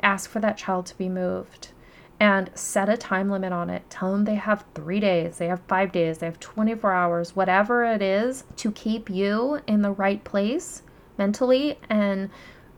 ask 0.00 0.30
for 0.30 0.38
that 0.38 0.56
child 0.56 0.86
to 0.86 0.96
be 0.96 1.08
moved 1.08 1.68
and 2.20 2.50
set 2.54 2.88
a 2.88 2.96
time 2.96 3.30
limit 3.30 3.52
on 3.52 3.70
it. 3.70 3.88
Tell 3.90 4.12
them 4.12 4.24
they 4.24 4.34
have 4.34 4.64
three 4.74 5.00
days, 5.00 5.38
they 5.38 5.46
have 5.46 5.60
five 5.68 5.92
days, 5.92 6.18
they 6.18 6.26
have 6.26 6.40
24 6.40 6.92
hours, 6.92 7.36
whatever 7.36 7.84
it 7.84 8.02
is 8.02 8.44
to 8.56 8.72
keep 8.72 9.08
you 9.08 9.60
in 9.66 9.82
the 9.82 9.92
right 9.92 10.22
place 10.24 10.82
mentally 11.16 11.78
and 11.88 12.30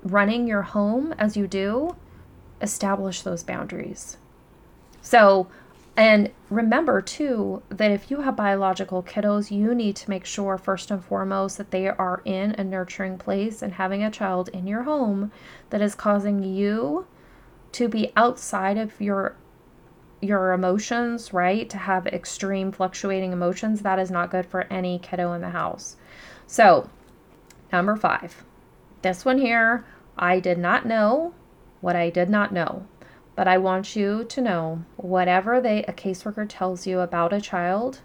running 0.03 0.47
your 0.47 0.63
home 0.63 1.15
as 1.19 1.37
you 1.37 1.47
do, 1.47 1.97
establish 2.61 3.23
those 3.23 3.43
boundaries. 3.43 4.19
So, 5.03 5.49
and 5.97 6.31
remember 6.49 7.03
too 7.03 7.63
that 7.69 7.91
if 7.91 8.11
you 8.11 8.21
have 8.21 8.37
biological 8.37 9.03
kiddos, 9.03 9.51
you 9.51 9.75
need 9.75 9.97
to 9.97 10.11
make 10.11 10.25
sure, 10.25 10.57
first 10.57 10.91
and 10.91 11.05
foremost, 11.05 11.59
that 11.59 11.71
they 11.71 11.89
are 11.89 12.23
in 12.25 12.53
a 12.53 12.65
nurturing 12.65 13.19
place 13.19 13.61
and 13.63 13.75
having 13.75 14.03
a 14.03 14.11
child 14.11 14.49
in 14.51 14.67
your 14.67 14.85
home 14.85 15.33
that 15.71 15.83
is 15.83 15.95
causing 15.95 16.43
you 16.43 17.07
to 17.73 17.89
be 17.89 18.13
outside 18.17 18.79
of 18.79 19.01
your 19.01 19.37
your 20.23 20.53
emotions, 20.53 21.33
right? 21.33 21.71
To 21.71 21.79
have 21.79 22.07
extreme 22.07 22.73
fluctuating 22.73 23.33
emotions, 23.33 23.81
that 23.81 23.99
is 23.99 24.11
not 24.11 24.31
good 24.31 24.45
for 24.45 24.63
any 24.71 24.99
kiddo 24.99 25.33
in 25.33 25.41
the 25.41 25.51
house. 25.51 25.97
So, 26.47 26.91
number 27.73 27.97
five, 27.97 28.45
this 29.01 29.25
one 29.25 29.39
here, 29.39 29.85
I 30.19 30.39
did 30.41 30.59
not 30.59 30.85
know 30.85 31.33
what 31.81 31.97
I 31.97 32.11
did 32.11 32.29
not 32.29 32.53
know. 32.53 32.87
But 33.35 33.49
I 33.49 33.57
want 33.57 33.97
you 33.97 34.25
to 34.25 34.41
know 34.41 34.85
whatever 34.97 35.61
they 35.61 35.85
a 35.85 35.93
caseworker 35.93 36.47
tells 36.47 36.87
you 36.87 37.01
about 37.01 37.33
a 37.33 37.41
child, 37.41 38.01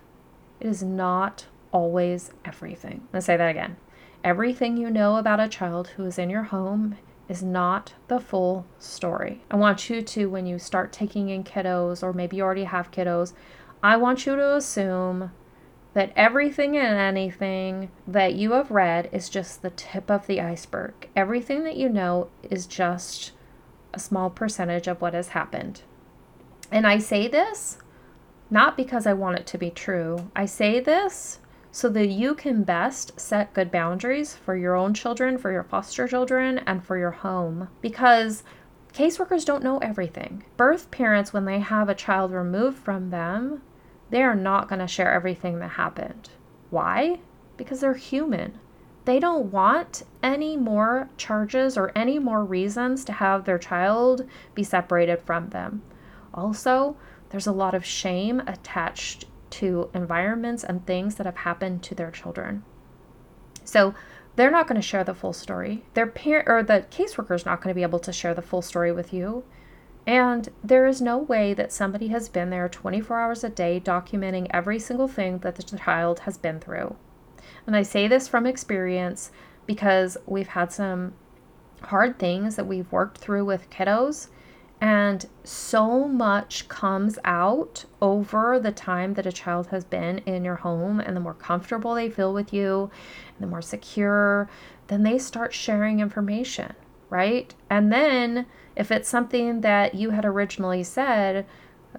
it 0.61 0.67
is 0.67 0.81
not 0.81 1.47
always 1.71 2.31
everything. 2.45 3.05
Let's 3.11 3.25
say 3.25 3.35
that 3.35 3.49
again. 3.49 3.75
Everything 4.23 4.77
you 4.77 4.89
know 4.89 5.17
about 5.17 5.41
a 5.41 5.49
child 5.49 5.89
who 5.89 6.05
is 6.05 6.17
in 6.17 6.29
your 6.29 6.43
home 6.43 6.97
is 7.27 7.41
not 7.41 7.93
the 8.07 8.19
full 8.19 8.65
story. 8.79 9.41
I 9.49 9.55
want 9.55 9.89
you 9.89 10.01
to, 10.01 10.25
when 10.27 10.45
you 10.45 10.59
start 10.59 10.91
taking 10.91 11.29
in 11.29 11.43
kiddos, 11.43 12.03
or 12.03 12.13
maybe 12.13 12.37
you 12.37 12.43
already 12.43 12.65
have 12.65 12.91
kiddos, 12.91 13.33
I 13.81 13.97
want 13.97 14.25
you 14.25 14.35
to 14.35 14.55
assume 14.55 15.31
that 15.93 16.11
everything 16.15 16.75
and 16.77 16.97
anything 16.97 17.89
that 18.05 18.35
you 18.35 18.51
have 18.51 18.69
read 18.69 19.09
is 19.11 19.29
just 19.29 19.61
the 19.61 19.69
tip 19.69 20.11
of 20.11 20.27
the 20.27 20.41
iceberg. 20.41 21.09
Everything 21.15 21.63
that 21.63 21.77
you 21.77 21.87
know 21.87 22.29
is 22.43 22.67
just 22.67 23.31
a 23.93 23.99
small 23.99 24.29
percentage 24.29 24.87
of 24.87 25.01
what 25.01 25.13
has 25.13 25.29
happened. 25.29 25.81
And 26.71 26.85
I 26.85 26.97
say 26.99 27.27
this 27.27 27.77
not 28.49 28.77
because 28.77 29.07
I 29.07 29.13
want 29.13 29.39
it 29.39 29.47
to 29.47 29.57
be 29.57 29.71
true. 29.71 30.29
I 30.35 30.45
say 30.45 30.79
this 30.79 31.39
so 31.75 31.89
that 31.89 32.07
you 32.07 32.33
can 32.33 32.63
best 32.63 33.19
set 33.19 33.53
good 33.53 33.69
boundaries 33.69 34.33
for 34.33 34.55
your 34.55 34.77
own 34.77 34.93
children, 34.93 35.37
for 35.37 35.51
your 35.51 35.61
foster 35.61 36.07
children, 36.07 36.57
and 36.59 36.81
for 36.81 36.97
your 36.97 37.11
home. 37.11 37.67
Because 37.81 38.43
caseworkers 38.93 39.43
don't 39.43 39.61
know 39.61 39.79
everything. 39.79 40.45
Birth 40.55 40.89
parents, 40.89 41.33
when 41.33 41.43
they 41.43 41.59
have 41.59 41.89
a 41.89 41.93
child 41.93 42.31
removed 42.31 42.77
from 42.77 43.09
them, 43.09 43.61
they 44.09 44.23
are 44.23 44.35
not 44.35 44.69
going 44.69 44.79
to 44.79 44.87
share 44.87 45.11
everything 45.11 45.59
that 45.59 45.71
happened. 45.71 46.29
Why? 46.69 47.19
Because 47.57 47.81
they're 47.81 47.95
human. 47.95 48.57
They 49.03 49.19
don't 49.19 49.51
want 49.51 50.03
any 50.23 50.55
more 50.55 51.09
charges 51.17 51.75
or 51.75 51.91
any 51.93 52.19
more 52.19 52.45
reasons 52.45 53.03
to 53.03 53.11
have 53.11 53.43
their 53.43 53.59
child 53.59 54.25
be 54.53 54.63
separated 54.63 55.19
from 55.19 55.49
them. 55.49 55.81
Also, 56.33 56.95
there's 57.31 57.47
a 57.47 57.51
lot 57.51 57.73
of 57.73 57.83
shame 57.83 58.39
attached 58.47 59.25
to 59.51 59.89
environments 59.93 60.63
and 60.63 60.85
things 60.85 61.15
that 61.15 61.25
have 61.25 61.37
happened 61.37 61.83
to 61.83 61.95
their 61.95 62.11
children. 62.11 62.63
So, 63.63 63.93
they're 64.35 64.51
not 64.51 64.67
going 64.67 64.79
to 64.79 64.85
share 64.85 65.03
the 65.03 65.13
full 65.13 65.33
story. 65.33 65.85
Their 65.93 66.07
parent 66.07 66.49
or 66.49 66.61
the 66.61 66.85
caseworker 66.91 67.35
is 67.35 67.45
not 67.45 67.61
going 67.61 67.73
to 67.73 67.75
be 67.75 67.83
able 67.83 67.99
to 67.99 68.11
share 68.11 68.33
the 68.33 68.41
full 68.41 68.61
story 68.61 68.91
with 68.91 69.13
you. 69.13 69.45
And 70.05 70.49
there 70.63 70.85
is 70.85 71.01
no 71.01 71.17
way 71.17 71.53
that 71.53 71.71
somebody 71.71 72.09
has 72.09 72.29
been 72.29 72.49
there 72.49 72.69
24 72.69 73.19
hours 73.19 73.43
a 73.43 73.49
day 73.49 73.81
documenting 73.83 74.47
every 74.51 74.77
single 74.77 75.07
thing 75.07 75.39
that 75.39 75.55
the 75.55 75.63
child 75.63 76.19
has 76.21 76.37
been 76.37 76.59
through. 76.59 76.95
And 77.65 77.75
I 77.75 77.81
say 77.81 78.07
this 78.07 78.27
from 78.27 78.45
experience 78.45 79.31
because 79.65 80.17
we've 80.27 80.49
had 80.49 80.71
some 80.71 81.13
hard 81.81 82.19
things 82.19 82.55
that 82.55 82.67
we've 82.67 82.91
worked 82.91 83.17
through 83.17 83.45
with 83.45 83.69
kiddos. 83.69 84.27
And 84.81 85.25
so 85.43 86.07
much 86.07 86.67
comes 86.67 87.17
out 87.23 87.85
over 88.01 88.59
the 88.59 88.71
time 88.71 89.13
that 89.13 89.25
a 89.25 89.31
child 89.31 89.67
has 89.67 89.85
been 89.85 90.19
in 90.19 90.43
your 90.43 90.55
home, 90.57 90.99
and 90.99 91.15
the 91.15 91.21
more 91.21 91.33
comfortable 91.33 91.95
they 91.95 92.09
feel 92.09 92.33
with 92.33 92.53
you, 92.53 92.91
the 93.39 93.47
more 93.47 93.61
secure, 93.61 94.49
then 94.87 95.03
they 95.03 95.17
start 95.17 95.53
sharing 95.53 95.99
information, 95.99 96.73
right? 97.09 97.53
And 97.69 97.91
then 97.91 98.45
if 98.75 98.91
it's 98.91 99.09
something 99.09 99.61
that 99.61 99.95
you 99.95 100.11
had 100.11 100.25
originally 100.25 100.83
said, 100.83 101.45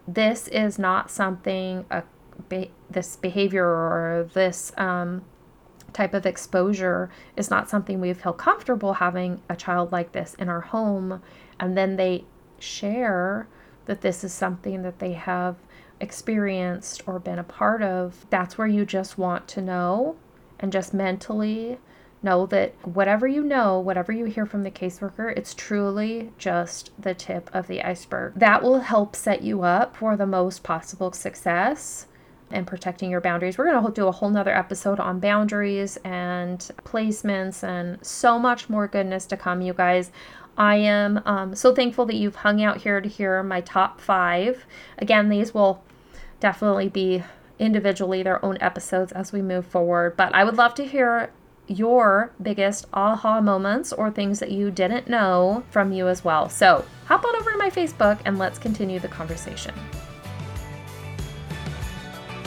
this 0.06 0.46
is 0.48 0.78
not 0.78 1.10
something, 1.10 1.86
a, 1.90 2.02
be, 2.48 2.70
this 2.90 3.16
behavior 3.16 3.66
or 3.66 4.28
this 4.34 4.72
um, 4.76 5.24
type 5.92 6.12
of 6.12 6.26
exposure 6.26 7.10
is 7.36 7.50
not 7.50 7.70
something 7.70 8.00
we 8.00 8.12
feel 8.12 8.34
comfortable 8.34 8.94
having 8.94 9.40
a 9.48 9.56
child 9.56 9.90
like 9.92 10.12
this 10.12 10.34
in 10.34 10.48
our 10.50 10.60
home. 10.60 11.22
And 11.58 11.76
then 11.76 11.96
they 11.96 12.24
share 12.58 13.48
that 13.86 14.00
this 14.00 14.24
is 14.24 14.32
something 14.32 14.82
that 14.82 14.98
they 14.98 15.12
have 15.12 15.56
experienced 16.00 17.02
or 17.06 17.18
been 17.18 17.38
a 17.38 17.44
part 17.44 17.82
of. 17.82 18.26
That's 18.30 18.58
where 18.58 18.66
you 18.66 18.84
just 18.84 19.18
want 19.18 19.48
to 19.48 19.62
know 19.62 20.16
and 20.58 20.72
just 20.72 20.92
mentally 20.92 21.78
know 22.22 22.46
that 22.46 22.74
whatever 22.86 23.26
you 23.26 23.42
know, 23.42 23.78
whatever 23.78 24.12
you 24.12 24.24
hear 24.24 24.46
from 24.46 24.62
the 24.62 24.70
caseworker, 24.70 25.36
it's 25.36 25.54
truly 25.54 26.32
just 26.38 26.90
the 27.00 27.14
tip 27.14 27.50
of 27.52 27.66
the 27.66 27.82
iceberg. 27.82 28.34
That 28.34 28.62
will 28.62 28.80
help 28.80 29.14
set 29.14 29.42
you 29.42 29.62
up 29.62 29.96
for 29.96 30.16
the 30.16 30.26
most 30.26 30.62
possible 30.62 31.12
success 31.12 32.06
and 32.50 32.66
protecting 32.66 33.10
your 33.10 33.20
boundaries. 33.20 33.58
We're 33.58 33.70
going 33.70 33.84
to 33.84 33.92
do 33.92 34.06
a 34.06 34.12
whole 34.12 34.30
nother 34.30 34.54
episode 34.54 35.00
on 35.00 35.20
boundaries 35.20 35.96
and 36.04 36.58
placements 36.84 37.64
and 37.64 38.04
so 38.04 38.38
much 38.38 38.68
more 38.68 38.86
goodness 38.86 39.26
to 39.26 39.36
come, 39.36 39.62
you 39.62 39.74
guys. 39.74 40.10
I 40.56 40.76
am 40.76 41.20
um, 41.26 41.54
so 41.54 41.74
thankful 41.74 42.06
that 42.06 42.16
you've 42.16 42.36
hung 42.36 42.62
out 42.62 42.78
here 42.78 43.00
to 43.00 43.08
hear 43.08 43.42
my 43.42 43.60
top 43.60 44.00
five. 44.00 44.64
Again, 44.98 45.28
these 45.28 45.52
will 45.52 45.82
definitely 46.40 46.88
be 46.88 47.22
individually 47.58 48.22
their 48.22 48.44
own 48.44 48.58
episodes 48.60 49.12
as 49.12 49.32
we 49.32 49.42
move 49.42 49.66
forward, 49.66 50.16
but 50.16 50.34
I 50.34 50.44
would 50.44 50.56
love 50.56 50.74
to 50.74 50.84
hear 50.84 51.30
your 51.68 52.30
biggest 52.40 52.86
aha 52.92 53.40
moments 53.40 53.92
or 53.92 54.10
things 54.10 54.38
that 54.38 54.50
you 54.50 54.70
didn't 54.70 55.08
know 55.08 55.64
from 55.70 55.92
you 55.92 56.08
as 56.08 56.24
well. 56.24 56.48
So 56.48 56.84
hop 57.06 57.24
on 57.24 57.36
over 57.36 57.50
to 57.50 57.58
my 57.58 57.70
Facebook 57.70 58.20
and 58.24 58.38
let's 58.38 58.58
continue 58.58 59.00
the 59.00 59.08
conversation. 59.08 59.74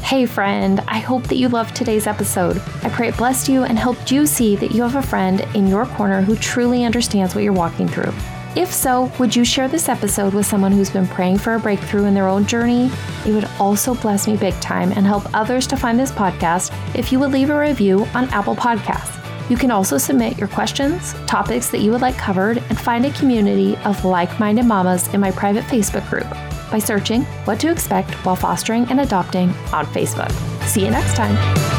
Hey, 0.09 0.25
friend, 0.25 0.79
I 0.87 0.97
hope 0.97 1.25
that 1.25 1.35
you 1.35 1.49
loved 1.49 1.75
today's 1.75 2.07
episode. 2.07 2.59
I 2.81 2.89
pray 2.89 3.09
it 3.09 3.17
blessed 3.17 3.47
you 3.47 3.65
and 3.65 3.77
helped 3.77 4.11
you 4.11 4.25
see 4.25 4.55
that 4.55 4.71
you 4.71 4.81
have 4.81 4.95
a 4.95 5.07
friend 5.07 5.41
in 5.53 5.67
your 5.67 5.85
corner 5.85 6.19
who 6.23 6.35
truly 6.35 6.83
understands 6.83 7.35
what 7.35 7.43
you're 7.43 7.53
walking 7.53 7.87
through. 7.87 8.11
If 8.55 8.73
so, 8.73 9.11
would 9.19 9.35
you 9.35 9.45
share 9.45 9.67
this 9.67 9.87
episode 9.87 10.33
with 10.33 10.47
someone 10.47 10.71
who's 10.71 10.89
been 10.89 11.05
praying 11.05 11.37
for 11.37 11.53
a 11.53 11.59
breakthrough 11.59 12.05
in 12.05 12.15
their 12.15 12.27
own 12.27 12.47
journey? 12.47 12.89
It 13.23 13.33
would 13.33 13.47
also 13.59 13.93
bless 13.93 14.25
me 14.25 14.35
big 14.35 14.55
time 14.55 14.91
and 14.93 15.05
help 15.05 15.31
others 15.35 15.67
to 15.67 15.77
find 15.77 15.99
this 15.99 16.11
podcast 16.11 16.73
if 16.97 17.11
you 17.11 17.19
would 17.19 17.29
leave 17.29 17.51
a 17.51 17.59
review 17.59 18.07
on 18.15 18.29
Apple 18.29 18.55
Podcasts. 18.55 19.15
You 19.47 19.57
can 19.57 19.69
also 19.69 19.99
submit 19.99 20.39
your 20.39 20.47
questions, 20.47 21.13
topics 21.27 21.69
that 21.69 21.81
you 21.81 21.91
would 21.91 22.01
like 22.01 22.17
covered, 22.17 22.57
and 22.57 22.79
find 22.79 23.05
a 23.05 23.11
community 23.11 23.77
of 23.85 24.03
like 24.03 24.39
minded 24.39 24.65
mamas 24.65 25.07
in 25.13 25.21
my 25.21 25.29
private 25.29 25.65
Facebook 25.65 26.09
group 26.09 26.48
by 26.71 26.79
searching 26.79 27.23
What 27.45 27.59
to 27.61 27.71
Expect 27.71 28.13
While 28.25 28.35
Fostering 28.35 28.85
and 28.89 28.99
Adopting 28.99 29.49
on 29.73 29.85
Facebook. 29.87 30.31
See 30.63 30.83
you 30.83 30.91
next 30.91 31.15
time. 31.15 31.78